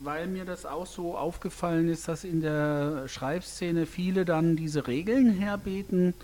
weil 0.00 0.26
mir 0.26 0.44
das 0.44 0.66
auch 0.66 0.86
so 0.86 1.16
aufgefallen 1.16 1.88
ist, 1.88 2.08
dass 2.08 2.24
in 2.24 2.40
der 2.40 3.08
Schreibszene 3.08 3.86
viele 3.86 4.24
dann 4.24 4.56
diese 4.56 4.86
Regeln 4.86 5.30
herbeten 5.30 6.14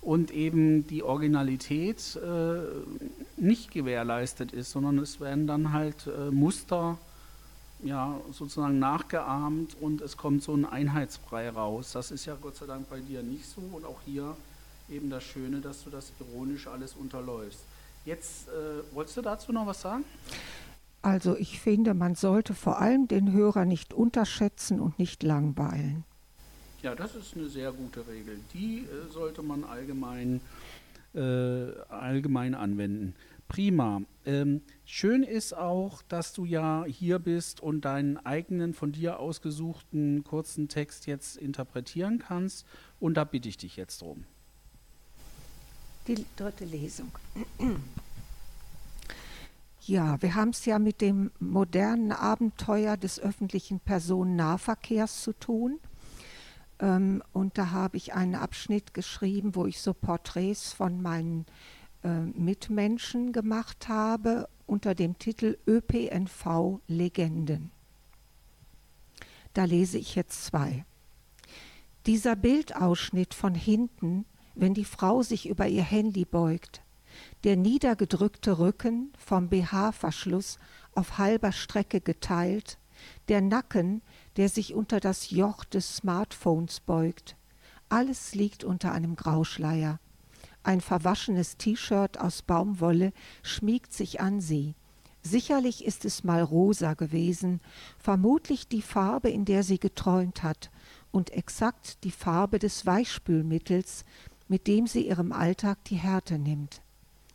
und 0.00 0.30
eben 0.30 0.86
die 0.86 1.02
Originalität 1.02 2.16
äh, 2.16 3.40
nicht 3.40 3.70
gewährleistet 3.70 4.52
ist, 4.52 4.70
sondern 4.70 4.98
es 4.98 5.20
werden 5.20 5.46
dann 5.46 5.72
halt 5.72 6.06
äh, 6.06 6.30
Muster 6.30 6.98
ja, 7.82 8.20
sozusagen 8.32 8.78
nachgeahmt 8.78 9.76
und 9.80 10.00
es 10.00 10.16
kommt 10.16 10.42
so 10.42 10.54
ein 10.54 10.64
Einheitsbrei 10.64 11.50
raus. 11.50 11.92
Das 11.92 12.10
ist 12.10 12.26
ja 12.26 12.36
Gott 12.40 12.56
sei 12.56 12.66
Dank 12.66 12.88
bei 12.90 13.00
dir 13.00 13.22
nicht 13.22 13.46
so 13.46 13.60
und 13.60 13.84
auch 13.84 14.00
hier 14.04 14.36
eben 14.90 15.10
das 15.10 15.24
Schöne, 15.24 15.60
dass 15.60 15.84
du 15.84 15.90
das 15.90 16.12
ironisch 16.20 16.66
alles 16.66 16.94
unterläufst. 16.94 17.60
Jetzt, 18.04 18.48
äh, 18.48 18.94
wolltest 18.94 19.16
du 19.16 19.22
dazu 19.22 19.52
noch 19.52 19.66
was 19.66 19.80
sagen? 19.80 20.04
Also 21.02 21.36
ich 21.36 21.60
finde, 21.60 21.94
man 21.94 22.14
sollte 22.14 22.54
vor 22.54 22.80
allem 22.80 23.06
den 23.06 23.32
Hörer 23.32 23.64
nicht 23.64 23.94
unterschätzen 23.94 24.80
und 24.80 24.98
nicht 24.98 25.22
langweilen. 25.22 26.04
Ja, 26.82 26.94
das 26.94 27.14
ist 27.14 27.36
eine 27.36 27.48
sehr 27.48 27.72
gute 27.72 28.06
Regel. 28.06 28.38
Die 28.54 28.78
äh, 28.78 29.12
sollte 29.12 29.42
man 29.42 29.64
allgemein, 29.64 30.40
äh, 31.14 31.20
allgemein 31.88 32.54
anwenden. 32.54 33.14
Prima. 33.48 34.02
Ähm, 34.26 34.60
schön 34.84 35.22
ist 35.22 35.54
auch, 35.54 36.02
dass 36.02 36.34
du 36.34 36.44
ja 36.44 36.84
hier 36.86 37.18
bist 37.18 37.60
und 37.60 37.84
deinen 37.84 38.18
eigenen 38.18 38.74
von 38.74 38.92
dir 38.92 39.18
ausgesuchten 39.18 40.22
kurzen 40.22 40.68
Text 40.68 41.06
jetzt 41.06 41.36
interpretieren 41.36 42.18
kannst. 42.18 42.66
Und 43.00 43.14
da 43.14 43.24
bitte 43.24 43.48
ich 43.48 43.56
dich 43.56 43.76
jetzt 43.76 44.02
drum 44.02 44.24
die 46.16 46.26
dritte 46.36 46.64
Lesung. 46.64 47.10
Ja, 49.82 50.20
wir 50.20 50.34
haben 50.34 50.50
es 50.50 50.64
ja 50.64 50.78
mit 50.78 51.00
dem 51.00 51.30
modernen 51.40 52.12
Abenteuer 52.12 52.96
des 52.96 53.20
öffentlichen 53.20 53.80
Personennahverkehrs 53.80 55.22
zu 55.22 55.32
tun. 55.32 55.78
Ähm, 56.78 57.22
und 57.32 57.58
da 57.58 57.70
habe 57.70 57.96
ich 57.96 58.14
einen 58.14 58.34
Abschnitt 58.34 58.94
geschrieben, 58.94 59.54
wo 59.54 59.66
ich 59.66 59.80
so 59.80 59.94
Porträts 59.94 60.72
von 60.72 61.00
meinen 61.00 61.46
äh, 62.04 62.20
Mitmenschen 62.20 63.32
gemacht 63.32 63.88
habe 63.88 64.48
unter 64.66 64.94
dem 64.94 65.18
Titel 65.18 65.56
ÖPNV 65.66 66.80
Legenden. 66.86 67.70
Da 69.54 69.64
lese 69.64 69.98
ich 69.98 70.14
jetzt 70.14 70.44
zwei. 70.44 70.84
Dieser 72.06 72.36
Bildausschnitt 72.36 73.34
von 73.34 73.54
hinten 73.54 74.24
wenn 74.58 74.74
die 74.74 74.84
Frau 74.84 75.22
sich 75.22 75.48
über 75.48 75.68
ihr 75.68 75.82
Handy 75.82 76.24
beugt, 76.24 76.82
der 77.44 77.56
niedergedrückte 77.56 78.58
Rücken 78.58 79.12
vom 79.16 79.48
BH-Verschluss 79.48 80.58
auf 80.94 81.18
halber 81.18 81.52
Strecke 81.52 82.00
geteilt, 82.00 82.78
der 83.28 83.40
Nacken, 83.40 84.02
der 84.36 84.48
sich 84.48 84.74
unter 84.74 84.98
das 84.98 85.30
Joch 85.30 85.64
des 85.64 85.96
Smartphones 85.96 86.80
beugt. 86.80 87.36
Alles 87.88 88.34
liegt 88.34 88.64
unter 88.64 88.92
einem 88.92 89.14
Grauschleier. 89.14 90.00
Ein 90.64 90.80
verwaschenes 90.80 91.56
T-Shirt 91.56 92.18
aus 92.18 92.42
Baumwolle 92.42 93.12
schmiegt 93.42 93.92
sich 93.92 94.20
an 94.20 94.40
sie. 94.40 94.74
Sicherlich 95.22 95.84
ist 95.84 96.04
es 96.04 96.24
mal 96.24 96.42
rosa 96.42 96.94
gewesen, 96.94 97.60
vermutlich 97.98 98.68
die 98.68 98.82
Farbe, 98.82 99.30
in 99.30 99.44
der 99.44 99.62
sie 99.62 99.78
geträumt 99.78 100.42
hat, 100.42 100.70
und 101.10 101.30
exakt 101.30 102.04
die 102.04 102.10
Farbe 102.10 102.58
des 102.58 102.86
Weichspülmittels, 102.86 104.04
mit 104.48 104.66
dem 104.66 104.86
sie 104.86 105.06
ihrem 105.06 105.32
Alltag 105.32 105.84
die 105.84 105.96
Härte 105.96 106.38
nimmt. 106.38 106.82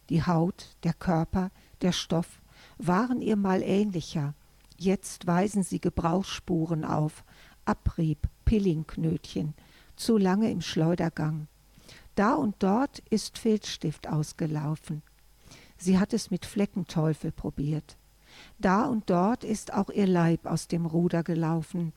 Die 0.10 0.26
Haut, 0.26 0.76
der 0.84 0.94
Körper, 0.94 1.52
der 1.82 1.92
Stoff 1.92 2.42
waren 2.78 3.22
ihr 3.22 3.36
mal 3.36 3.62
ähnlicher. 3.62 4.34
Jetzt 4.78 5.28
weisen 5.28 5.64
sie 5.64 5.80
Gebrauchsspuren 5.80 6.84
auf, 6.84 7.24
Abrieb, 7.66 8.28
Pillingknötchen, 8.46 9.54
zu 9.96 10.18
lange 10.18 10.52
im 10.52 10.62
Schleudergang. 10.62 11.48
Da 12.16 12.34
und 12.34 12.56
dort 12.60 13.00
ist 13.10 13.38
Filzstift 13.38 14.08
ausgelaufen. 14.08 15.02
Sie 15.78 16.00
hat 16.00 16.14
es 16.14 16.32
mit 16.32 16.46
Fleckenteufel 16.46 17.32
probiert. 17.32 17.98
Da 18.60 18.86
und 18.86 19.10
dort 19.10 19.44
ist 19.44 19.74
auch 19.74 19.90
ihr 19.90 20.08
Leib 20.08 20.46
aus 20.46 20.68
dem 20.68 20.86
Ruder 20.86 21.24
gelaufen. 21.24 21.94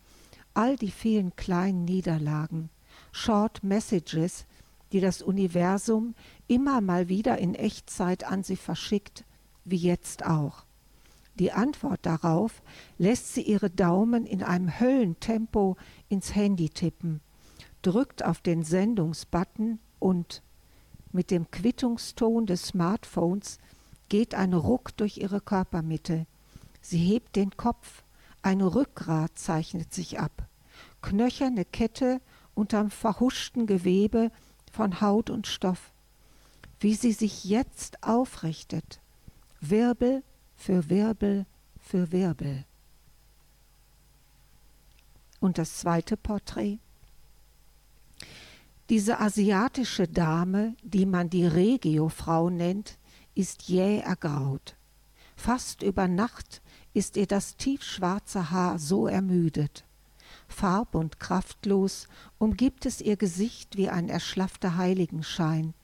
All 0.54 0.76
die 0.76 0.90
vielen 0.90 1.36
kleinen 1.36 1.84
Niederlagen, 1.84 2.70
Short 3.12 3.62
Messages, 3.62 4.46
die 4.92 5.00
das 5.00 5.22
Universum 5.22 6.14
immer 6.46 6.80
mal 6.80 7.08
wieder 7.08 7.38
in 7.38 7.54
Echtzeit 7.54 8.24
an 8.24 8.42
sie 8.42 8.56
verschickt, 8.56 9.24
wie 9.64 9.76
jetzt 9.76 10.24
auch. 10.24 10.64
Die 11.38 11.52
Antwort 11.52 12.00
darauf 12.02 12.62
lässt 12.96 13.34
sie 13.34 13.42
ihre 13.42 13.68
Daumen 13.68 14.24
in 14.24 14.42
einem 14.42 14.80
Höllentempo 14.80 15.76
ins 16.08 16.34
Handy 16.34 16.70
tippen, 16.70 17.20
drückt 17.82 18.24
auf 18.24 18.40
den 18.40 18.62
Sendungsbutton 18.62 19.78
und 19.98 20.42
mit 21.12 21.30
dem 21.30 21.50
Quittungston 21.50 22.46
des 22.46 22.68
Smartphones 22.68 23.58
geht 24.08 24.34
ein 24.34 24.54
Ruck 24.54 24.96
durch 24.96 25.18
ihre 25.18 25.40
Körpermitte. 25.40 26.26
Sie 26.80 26.98
hebt 26.98 27.36
den 27.36 27.56
Kopf, 27.56 28.02
ein 28.42 28.60
Rückgrat 28.60 29.38
zeichnet 29.38 29.92
sich 29.92 30.20
ab, 30.20 30.48
knöcherne 31.02 31.64
Kette 31.64 32.20
unterm 32.54 32.90
verhuschten 32.90 33.66
Gewebe 33.66 34.30
von 34.76 35.00
Haut 35.00 35.30
und 35.30 35.46
Stoff, 35.46 35.90
wie 36.80 36.94
sie 36.94 37.12
sich 37.12 37.44
jetzt 37.44 38.02
aufrichtet, 38.02 39.00
Wirbel 39.62 40.22
für 40.54 40.90
Wirbel 40.90 41.46
für 41.80 42.12
Wirbel. 42.12 42.66
Und 45.40 45.56
das 45.56 45.78
zweite 45.78 46.18
Porträt. 46.18 46.78
Diese 48.90 49.18
asiatische 49.18 50.06
Dame, 50.08 50.76
die 50.82 51.06
man 51.06 51.30
die 51.30 51.46
Regiofrau 51.46 52.50
nennt, 52.50 52.98
ist 53.34 53.62
jäh 53.68 54.00
ergraut. 54.00 54.76
Fast 55.36 55.82
über 55.82 56.06
Nacht 56.06 56.60
ist 56.92 57.16
ihr 57.16 57.26
das 57.26 57.56
tiefschwarze 57.56 58.50
Haar 58.50 58.78
so 58.78 59.06
ermüdet. 59.06 59.85
Farb 60.48 60.94
und 60.94 61.20
kraftlos 61.20 62.08
umgibt 62.38 62.86
es 62.86 63.00
ihr 63.00 63.16
Gesicht 63.16 63.76
wie 63.76 63.88
ein 63.88 64.08
erschlaffter 64.08 64.76
Heiligenschein. 64.76 65.74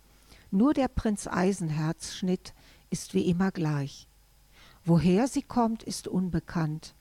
Nur 0.51 0.75
der 0.75 0.89
Prinz 0.89 1.27
Eisenherz-Schnitt 1.27 2.55
ist 2.91 3.15
wie 3.15 3.29
immer 3.29 3.51
gleich. 3.51 4.07
Woher 4.85 5.29
sie 5.29 5.43
kommt, 5.43 5.83
ist 5.83 6.09
unbekannt. 6.09 6.95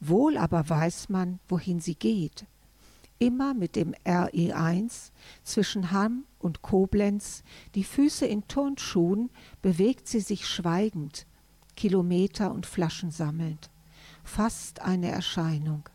Wohl 0.00 0.36
aber 0.36 0.68
weiß 0.68 1.08
man, 1.08 1.40
wohin 1.48 1.80
sie 1.80 1.94
geht. 1.94 2.46
Immer 3.18 3.54
mit 3.54 3.74
dem 3.74 3.94
RE1 4.04 5.10
zwischen 5.42 5.90
Hamm 5.90 6.24
und 6.38 6.62
Koblenz, 6.62 7.42
die 7.74 7.82
Füße 7.82 8.26
in 8.26 8.46
Turnschuhen, 8.46 9.30
bewegt 9.60 10.06
sie 10.06 10.20
sich 10.20 10.46
schweigend, 10.46 11.26
Kilometer 11.74 12.52
und 12.52 12.66
Flaschen 12.66 13.10
sammelnd. 13.10 13.70
Fast 14.22 14.82
eine 14.82 15.10
Erscheinung. 15.10 15.88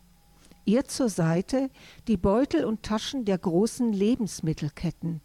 Ihr 0.66 0.84
zur 0.84 1.08
Seite 1.08 1.70
die 2.08 2.16
Beutel 2.16 2.64
und 2.64 2.82
Taschen 2.82 3.24
der 3.24 3.38
großen 3.38 3.92
Lebensmittelketten. 3.92 5.20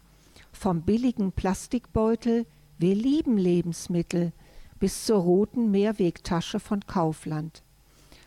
Vom 0.52 0.82
billigen 0.82 1.32
Plastikbeutel, 1.32 2.46
wir 2.78 2.94
lieben 2.94 3.38
Lebensmittel, 3.38 4.32
bis 4.78 5.06
zur 5.06 5.18
roten 5.18 5.70
Mehrwegtasche 5.70 6.60
von 6.60 6.80
Kaufland. 6.86 7.62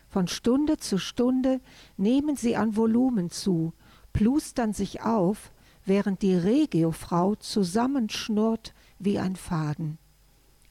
Von 0.08 0.28
Stunde 0.28 0.76
zu 0.78 0.98
Stunde 0.98 1.60
nehmen 1.96 2.36
sie 2.36 2.56
an 2.56 2.76
Volumen 2.76 3.30
zu, 3.30 3.72
plustern 4.12 4.72
sich 4.72 5.02
auf, 5.02 5.52
während 5.84 6.22
die 6.22 6.34
Regiofrau 6.34 7.34
zusammenschnurrt 7.34 8.74
wie 8.98 9.18
ein 9.18 9.36
Faden. 9.36 9.98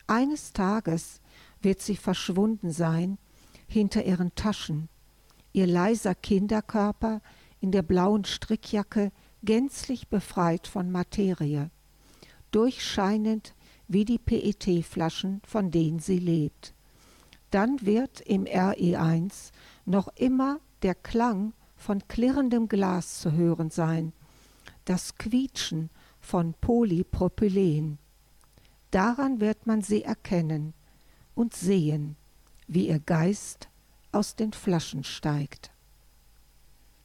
Eines 0.07 0.53
Tages 0.53 1.21
wird 1.61 1.81
sie 1.81 1.95
verschwunden 1.95 2.71
sein 2.71 3.17
hinter 3.67 4.03
ihren 4.03 4.33
Taschen, 4.35 4.89
ihr 5.53 5.67
leiser 5.67 6.15
Kinderkörper 6.15 7.21
in 7.61 7.71
der 7.71 7.83
blauen 7.83 8.25
Strickjacke 8.25 9.11
gänzlich 9.43 10.07
befreit 10.07 10.67
von 10.67 10.91
Materie, 10.91 11.69
durchscheinend 12.51 13.53
wie 13.87 14.05
die 14.05 14.17
PET-Flaschen, 14.17 15.41
von 15.45 15.71
denen 15.71 15.99
sie 15.99 16.19
lebt. 16.19 16.73
Dann 17.51 17.81
wird 17.85 18.21
im 18.21 18.45
RE1 18.45 19.51
noch 19.85 20.07
immer 20.15 20.59
der 20.81 20.95
Klang 20.95 21.53
von 21.75 22.07
klirrendem 22.07 22.67
Glas 22.67 23.19
zu 23.19 23.33
hören 23.33 23.69
sein, 23.69 24.13
das 24.85 25.15
Quietschen 25.15 25.89
von 26.19 26.53
Polypropylen. 26.53 27.99
Daran 28.91 29.39
wird 29.39 29.67
man 29.67 29.81
sie 29.81 30.03
erkennen 30.03 30.73
und 31.35 31.53
sehen, 31.53 32.15
wie 32.67 32.87
ihr 32.87 32.99
Geist 32.99 33.69
aus 34.13 34.35
den 34.35 34.53
Flaschen 34.53 35.03
steigt. 35.03 35.71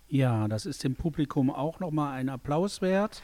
Ja, 0.08 0.48
das 0.48 0.66
ist 0.66 0.84
dem 0.84 0.94
Publikum 0.94 1.50
auch 1.50 1.80
nochmal 1.80 2.14
ein 2.18 2.28
Applaus 2.28 2.80
wert. 2.80 3.22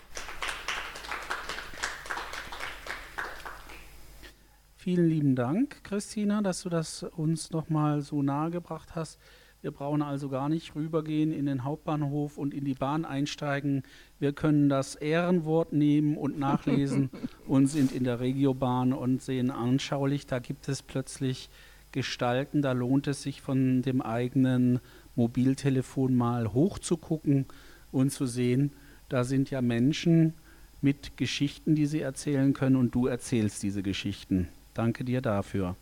Vielen 4.76 5.08
lieben 5.08 5.34
Dank, 5.34 5.82
Christina, 5.82 6.42
dass 6.42 6.62
du 6.62 6.68
das 6.68 7.04
uns 7.04 7.52
nochmal 7.52 8.02
so 8.02 8.22
nahe 8.22 8.50
gebracht 8.50 8.94
hast. 8.94 9.18
Wir 9.62 9.70
brauchen 9.70 10.02
also 10.02 10.28
gar 10.28 10.50
nicht 10.50 10.74
rübergehen 10.74 11.32
in 11.32 11.46
den 11.46 11.64
Hauptbahnhof 11.64 12.36
und 12.36 12.52
in 12.52 12.66
die 12.66 12.74
Bahn 12.74 13.06
einsteigen. 13.06 13.82
Wir 14.18 14.34
können 14.34 14.68
das 14.68 14.94
Ehrenwort 14.94 15.72
nehmen 15.72 16.18
und 16.18 16.38
nachlesen 16.38 17.08
und 17.46 17.68
sind 17.68 17.92
in 17.92 18.04
der 18.04 18.20
Regiobahn 18.20 18.92
und 18.92 19.22
sehen 19.22 19.50
anschaulich, 19.50 20.26
da 20.26 20.38
gibt 20.38 20.68
es 20.68 20.82
plötzlich 20.82 21.48
gestalten. 21.94 22.60
Da 22.60 22.72
lohnt 22.72 23.06
es 23.06 23.22
sich 23.22 23.40
von 23.40 23.80
dem 23.80 24.02
eigenen 24.02 24.80
Mobiltelefon 25.16 26.14
mal 26.14 26.52
hochzugucken 26.52 27.46
und 27.92 28.10
zu 28.10 28.26
sehen, 28.26 28.72
da 29.08 29.24
sind 29.24 29.50
ja 29.50 29.62
Menschen 29.62 30.34
mit 30.82 31.16
Geschichten, 31.16 31.74
die 31.74 31.86
sie 31.86 32.00
erzählen 32.00 32.52
können 32.52 32.76
und 32.76 32.94
du 32.94 33.06
erzählst 33.06 33.62
diese 33.62 33.82
Geschichten. 33.82 34.48
Danke 34.74 35.04
dir 35.04 35.22
dafür. 35.22 35.76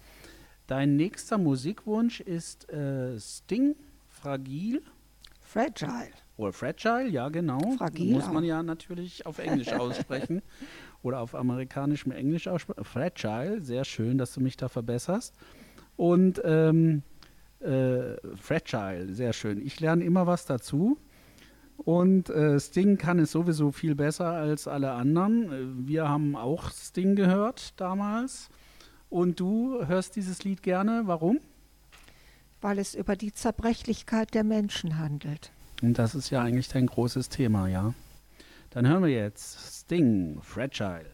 Dein 0.66 0.96
nächster 0.96 1.38
Musikwunsch 1.38 2.20
ist 2.20 2.70
äh, 2.70 3.18
Sting, 3.18 3.74
Fragil. 4.10 4.82
Fragile. 5.40 6.12
Oder 6.36 6.52
Fragile, 6.52 7.08
ja 7.08 7.28
genau. 7.30 7.76
Fragil 7.78 8.12
Muss 8.12 8.30
man 8.30 8.44
ja 8.44 8.62
natürlich 8.62 9.26
auf 9.26 9.38
Englisch 9.38 9.72
aussprechen 9.72 10.42
oder 11.02 11.20
auf 11.20 11.34
amerikanischem 11.34 12.12
Englisch 12.12 12.48
aussprechen. 12.48 12.84
Fragile, 12.84 13.60
sehr 13.62 13.84
schön, 13.84 14.18
dass 14.18 14.34
du 14.34 14.40
mich 14.40 14.56
da 14.56 14.68
verbesserst. 14.68 15.34
Und 15.96 16.40
ähm, 16.44 17.02
äh, 17.60 18.16
Fragile, 18.36 19.12
sehr 19.12 19.32
schön. 19.32 19.64
Ich 19.64 19.80
lerne 19.80 20.04
immer 20.04 20.26
was 20.26 20.46
dazu. 20.46 20.98
Und 21.76 22.30
äh, 22.30 22.60
Sting 22.60 22.98
kann 22.98 23.18
es 23.18 23.32
sowieso 23.32 23.72
viel 23.72 23.94
besser 23.94 24.26
als 24.26 24.68
alle 24.68 24.92
anderen. 24.92 25.52
Äh, 25.52 25.88
Wir 25.88 26.08
haben 26.08 26.36
auch 26.36 26.70
Sting 26.70 27.16
gehört 27.16 27.80
damals. 27.80 28.48
Und 29.10 29.40
du 29.40 29.84
hörst 29.86 30.16
dieses 30.16 30.44
Lied 30.44 30.62
gerne. 30.62 31.02
Warum? 31.06 31.38
weil 32.62 32.78
es 32.78 32.94
über 32.94 33.16
die 33.16 33.32
Zerbrechlichkeit 33.32 34.32
der 34.34 34.44
Menschen 34.44 34.98
handelt. 34.98 35.52
Und 35.82 35.98
das 35.98 36.14
ist 36.14 36.30
ja 36.30 36.40
eigentlich 36.42 36.68
dein 36.68 36.86
großes 36.86 37.28
Thema, 37.28 37.68
ja? 37.68 37.92
Dann 38.70 38.88
hören 38.88 39.02
wir 39.02 39.10
jetzt 39.10 39.80
Sting, 39.80 40.38
Fragile. 40.40 41.10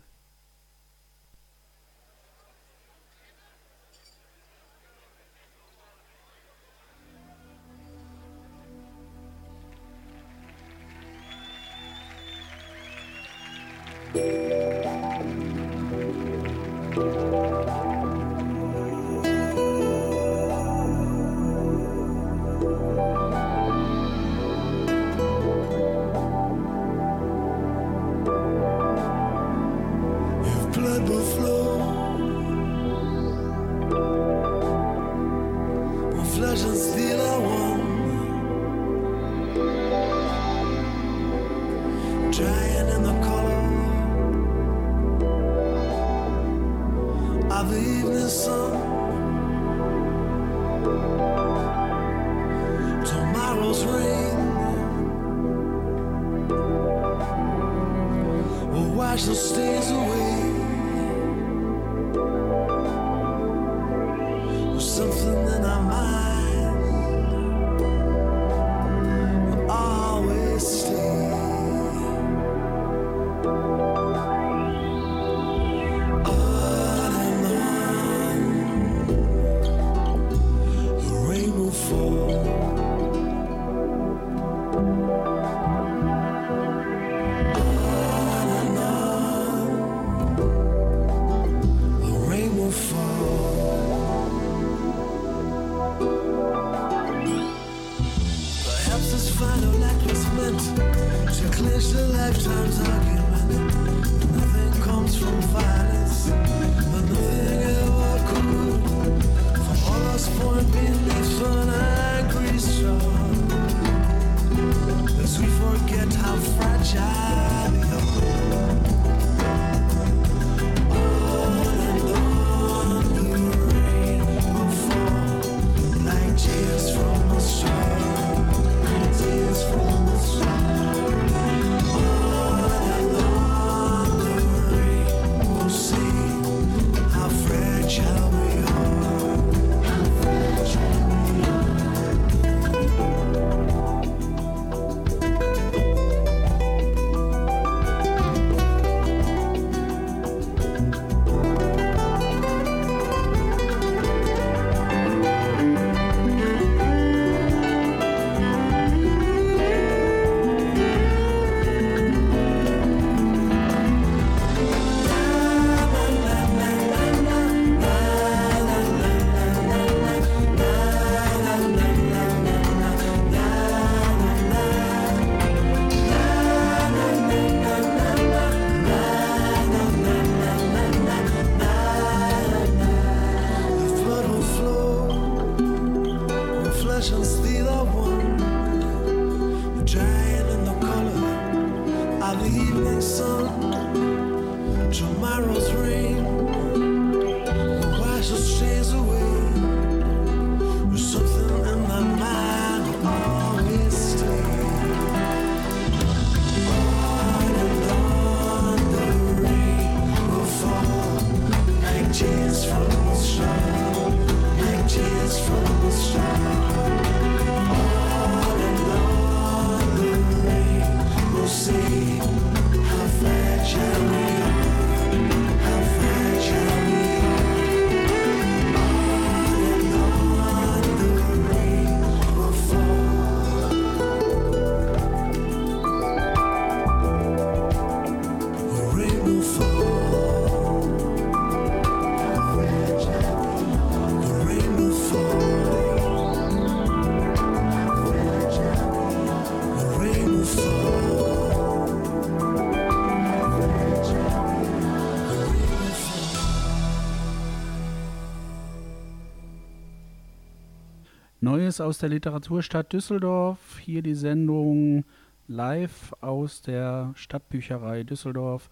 Neues 261.68 261.80
aus 261.82 261.98
der 261.98 262.08
Literaturstadt 262.08 262.94
Düsseldorf. 262.94 263.78
Hier 263.78 264.00
die 264.00 264.14
Sendung 264.14 265.04
live 265.48 266.14
aus 266.22 266.62
der 266.62 267.12
Stadtbücherei 267.14 268.04
Düsseldorf. 268.04 268.70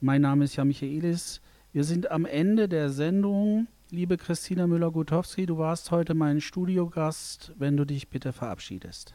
Mein 0.00 0.22
Name 0.22 0.44
ist 0.44 0.54
Jan 0.54 0.68
Michaelis. 0.68 1.40
Wir 1.72 1.82
sind 1.82 2.12
am 2.12 2.26
Ende 2.26 2.68
der 2.68 2.90
Sendung. 2.90 3.66
Liebe 3.90 4.16
Christina 4.16 4.68
Müller-Gutowski, 4.68 5.46
du 5.46 5.58
warst 5.58 5.90
heute 5.90 6.14
mein 6.14 6.40
Studiogast. 6.40 7.54
Wenn 7.58 7.76
du 7.76 7.84
dich 7.84 8.08
bitte 8.08 8.32
verabschiedest. 8.32 9.14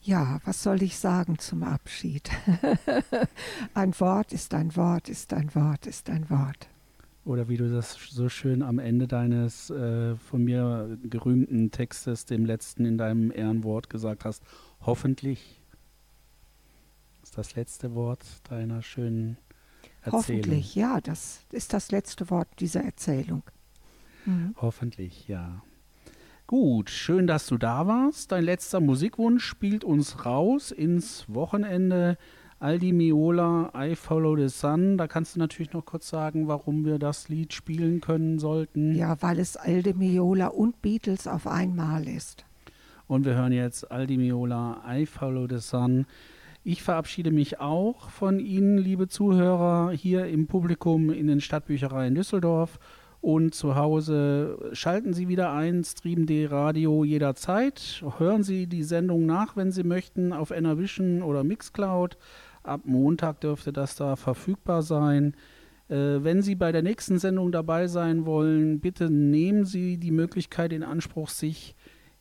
Ja, 0.00 0.40
was 0.44 0.64
soll 0.64 0.82
ich 0.82 0.98
sagen 0.98 1.38
zum 1.38 1.62
Abschied? 1.62 2.28
ein 3.74 4.00
Wort 4.00 4.32
ist 4.32 4.52
ein 4.52 4.74
Wort, 4.74 5.08
ist 5.08 5.32
ein 5.32 5.54
Wort, 5.54 5.86
ist 5.86 6.10
ein 6.10 6.28
Wort. 6.28 6.68
Oder 7.28 7.50
wie 7.50 7.58
du 7.58 7.70
das 7.70 7.92
so 8.08 8.30
schön 8.30 8.62
am 8.62 8.78
Ende 8.78 9.06
deines 9.06 9.68
äh, 9.68 10.16
von 10.16 10.42
mir 10.42 10.96
gerühmten 11.02 11.70
Textes, 11.70 12.24
dem 12.24 12.46
letzten 12.46 12.86
in 12.86 12.96
deinem 12.96 13.30
Ehrenwort 13.30 13.90
gesagt 13.90 14.24
hast, 14.24 14.42
hoffentlich 14.80 15.60
ist 17.22 17.36
das 17.36 17.54
letzte 17.54 17.94
Wort 17.94 18.24
deiner 18.48 18.80
schönen 18.80 19.36
Erzählung. 20.00 20.12
Hoffentlich, 20.12 20.74
ja, 20.74 21.02
das 21.02 21.40
ist 21.52 21.74
das 21.74 21.90
letzte 21.90 22.30
Wort 22.30 22.48
dieser 22.60 22.82
Erzählung. 22.82 23.42
Mhm. 24.24 24.54
Hoffentlich, 24.56 25.28
ja. 25.28 25.62
Gut, 26.46 26.88
schön, 26.88 27.26
dass 27.26 27.46
du 27.46 27.58
da 27.58 27.86
warst. 27.86 28.32
Dein 28.32 28.44
letzter 28.44 28.80
Musikwunsch 28.80 29.44
spielt 29.44 29.84
uns 29.84 30.24
raus 30.24 30.70
ins 30.70 31.26
Wochenende. 31.28 32.16
Aldi 32.60 32.92
Miola, 32.92 33.70
I 33.72 33.94
Follow 33.94 34.36
the 34.36 34.48
Sun. 34.48 34.98
Da 34.98 35.06
kannst 35.06 35.36
du 35.36 35.38
natürlich 35.38 35.72
noch 35.72 35.84
kurz 35.84 36.08
sagen, 36.08 36.48
warum 36.48 36.84
wir 36.84 36.98
das 36.98 37.28
Lied 37.28 37.52
spielen 37.52 38.00
können 38.00 38.40
sollten. 38.40 38.96
Ja, 38.96 39.16
weil 39.22 39.38
es 39.38 39.56
Aldi 39.56 39.94
Miola 39.94 40.48
und 40.48 40.82
Beatles 40.82 41.28
auf 41.28 41.46
einmal 41.46 42.08
ist. 42.08 42.44
Und 43.06 43.24
wir 43.24 43.36
hören 43.36 43.52
jetzt 43.52 43.88
Aldi 43.92 44.16
Miola, 44.16 44.82
I 44.88 45.06
Follow 45.06 45.46
the 45.48 45.58
Sun. 45.58 46.06
Ich 46.64 46.82
verabschiede 46.82 47.30
mich 47.30 47.60
auch 47.60 48.10
von 48.10 48.40
Ihnen, 48.40 48.76
liebe 48.76 49.06
Zuhörer, 49.06 49.92
hier 49.92 50.26
im 50.26 50.48
Publikum 50.48 51.10
in 51.10 51.28
den 51.28 51.40
Stadtbüchereien 51.40 52.16
Düsseldorf 52.16 52.80
und 53.20 53.54
zu 53.54 53.74
Hause 53.76 54.70
schalten 54.72 55.12
Sie 55.12 55.28
wieder 55.28 55.52
ein, 55.52 55.82
Stream 55.84 56.26
D 56.26 56.46
Radio 56.46 57.04
jederzeit. 57.04 58.02
Hören 58.18 58.42
Sie 58.42 58.66
die 58.66 58.82
Sendung 58.84 59.26
nach, 59.26 59.56
wenn 59.56 59.72
Sie 59.72 59.82
möchten, 59.82 60.32
auf 60.32 60.50
Enervision 60.50 61.22
oder 61.22 61.42
Mixcloud. 61.42 62.16
Ab 62.68 62.82
Montag 62.84 63.40
dürfte 63.40 63.72
das 63.72 63.96
da 63.96 64.16
verfügbar 64.16 64.82
sein. 64.82 65.34
Äh, 65.88 66.22
wenn 66.22 66.42
Sie 66.42 66.54
bei 66.54 66.72
der 66.72 66.82
nächsten 66.82 67.18
Sendung 67.18 67.50
dabei 67.50 67.86
sein 67.86 68.26
wollen, 68.26 68.80
bitte 68.80 69.10
nehmen 69.10 69.64
Sie 69.64 69.96
die 69.96 70.10
Möglichkeit 70.10 70.72
in 70.72 70.82
Anspruch, 70.82 71.28
sich 71.28 71.74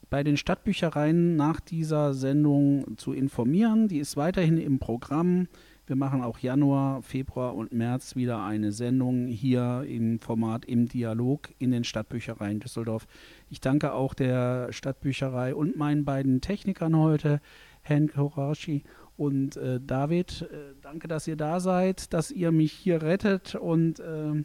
bei 0.09 0.23
den 0.23 0.37
Stadtbüchereien 0.37 1.35
nach 1.35 1.59
dieser 1.59 2.13
Sendung 2.13 2.97
zu 2.97 3.11
informieren. 3.11 3.87
Die 3.87 3.99
ist 3.99 4.15
weiterhin 4.15 4.57
im 4.57 4.79
Programm. 4.79 5.47
Wir 5.85 5.95
machen 5.95 6.21
auch 6.21 6.39
Januar, 6.39 7.01
Februar 7.01 7.55
und 7.55 7.71
März 7.71 8.15
wieder 8.15 8.43
eine 8.43 8.71
Sendung 8.73 9.27
hier 9.27 9.85
im 9.87 10.19
Format 10.19 10.65
im 10.65 10.87
Dialog 10.87 11.49
in 11.59 11.71
den 11.71 11.83
Stadtbüchereien 11.85 12.59
Düsseldorf. 12.59 13.07
Ich 13.49 13.61
danke 13.61 13.93
auch 13.93 14.13
der 14.13 14.71
Stadtbücherei 14.71 15.55
und 15.55 15.77
meinen 15.77 16.03
beiden 16.03 16.41
Technikern 16.41 16.97
heute, 16.97 17.39
Herrn 17.83 18.09
Korashi 18.09 18.83
und 19.17 19.57
äh, 19.57 19.79
David. 19.81 20.43
Äh, 20.43 20.75
danke, 20.81 21.07
dass 21.07 21.27
ihr 21.27 21.35
da 21.35 21.59
seid, 21.59 22.13
dass 22.13 22.31
ihr 22.31 22.51
mich 22.51 22.71
hier 22.71 23.01
rettet 23.01 23.55
und 23.55 23.99
äh, 23.99 24.43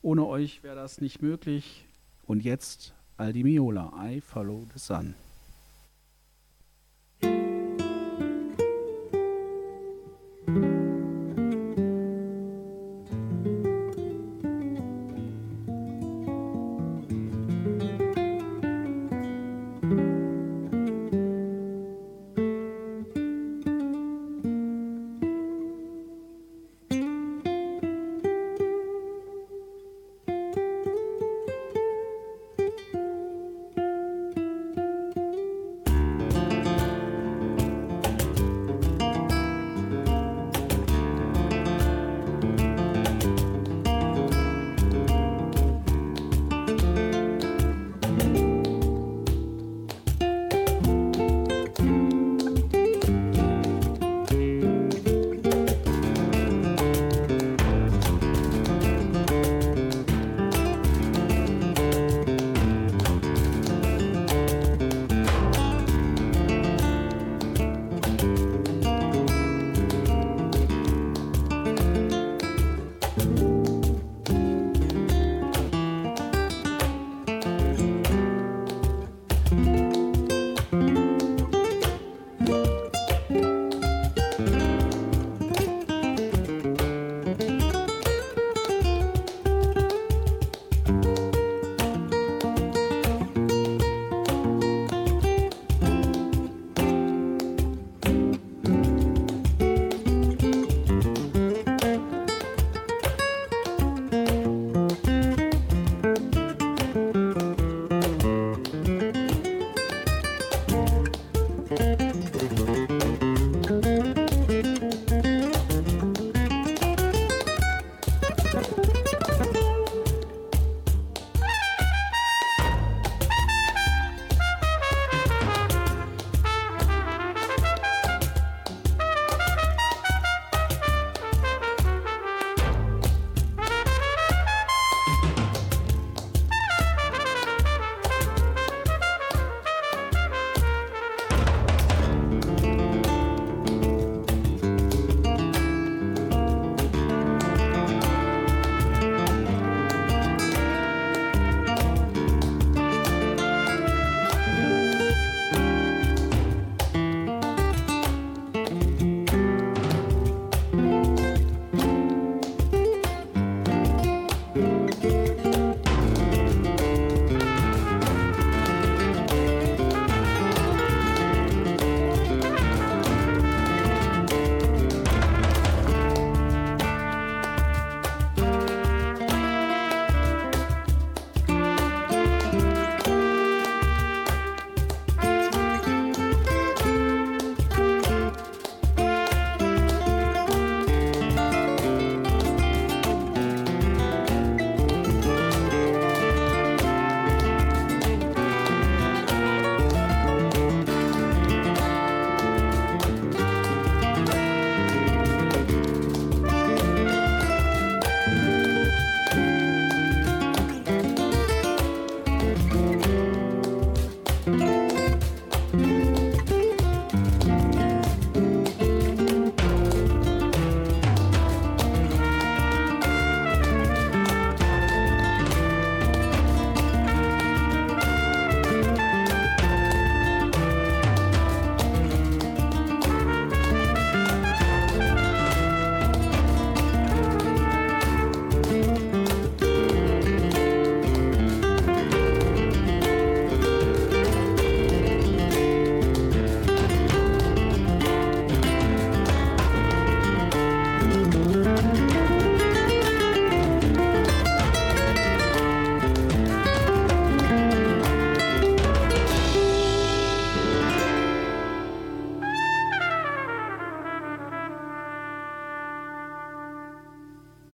ohne 0.00 0.26
euch 0.26 0.62
wäre 0.62 0.76
das 0.76 1.00
nicht 1.00 1.20
möglich. 1.22 1.86
Und 2.24 2.42
jetzt 2.42 2.94
Aldi 3.16 3.44
Miola, 3.44 3.92
I 4.08 4.20
Follow 4.20 4.66
the 4.72 4.78
Sun. 4.78 5.14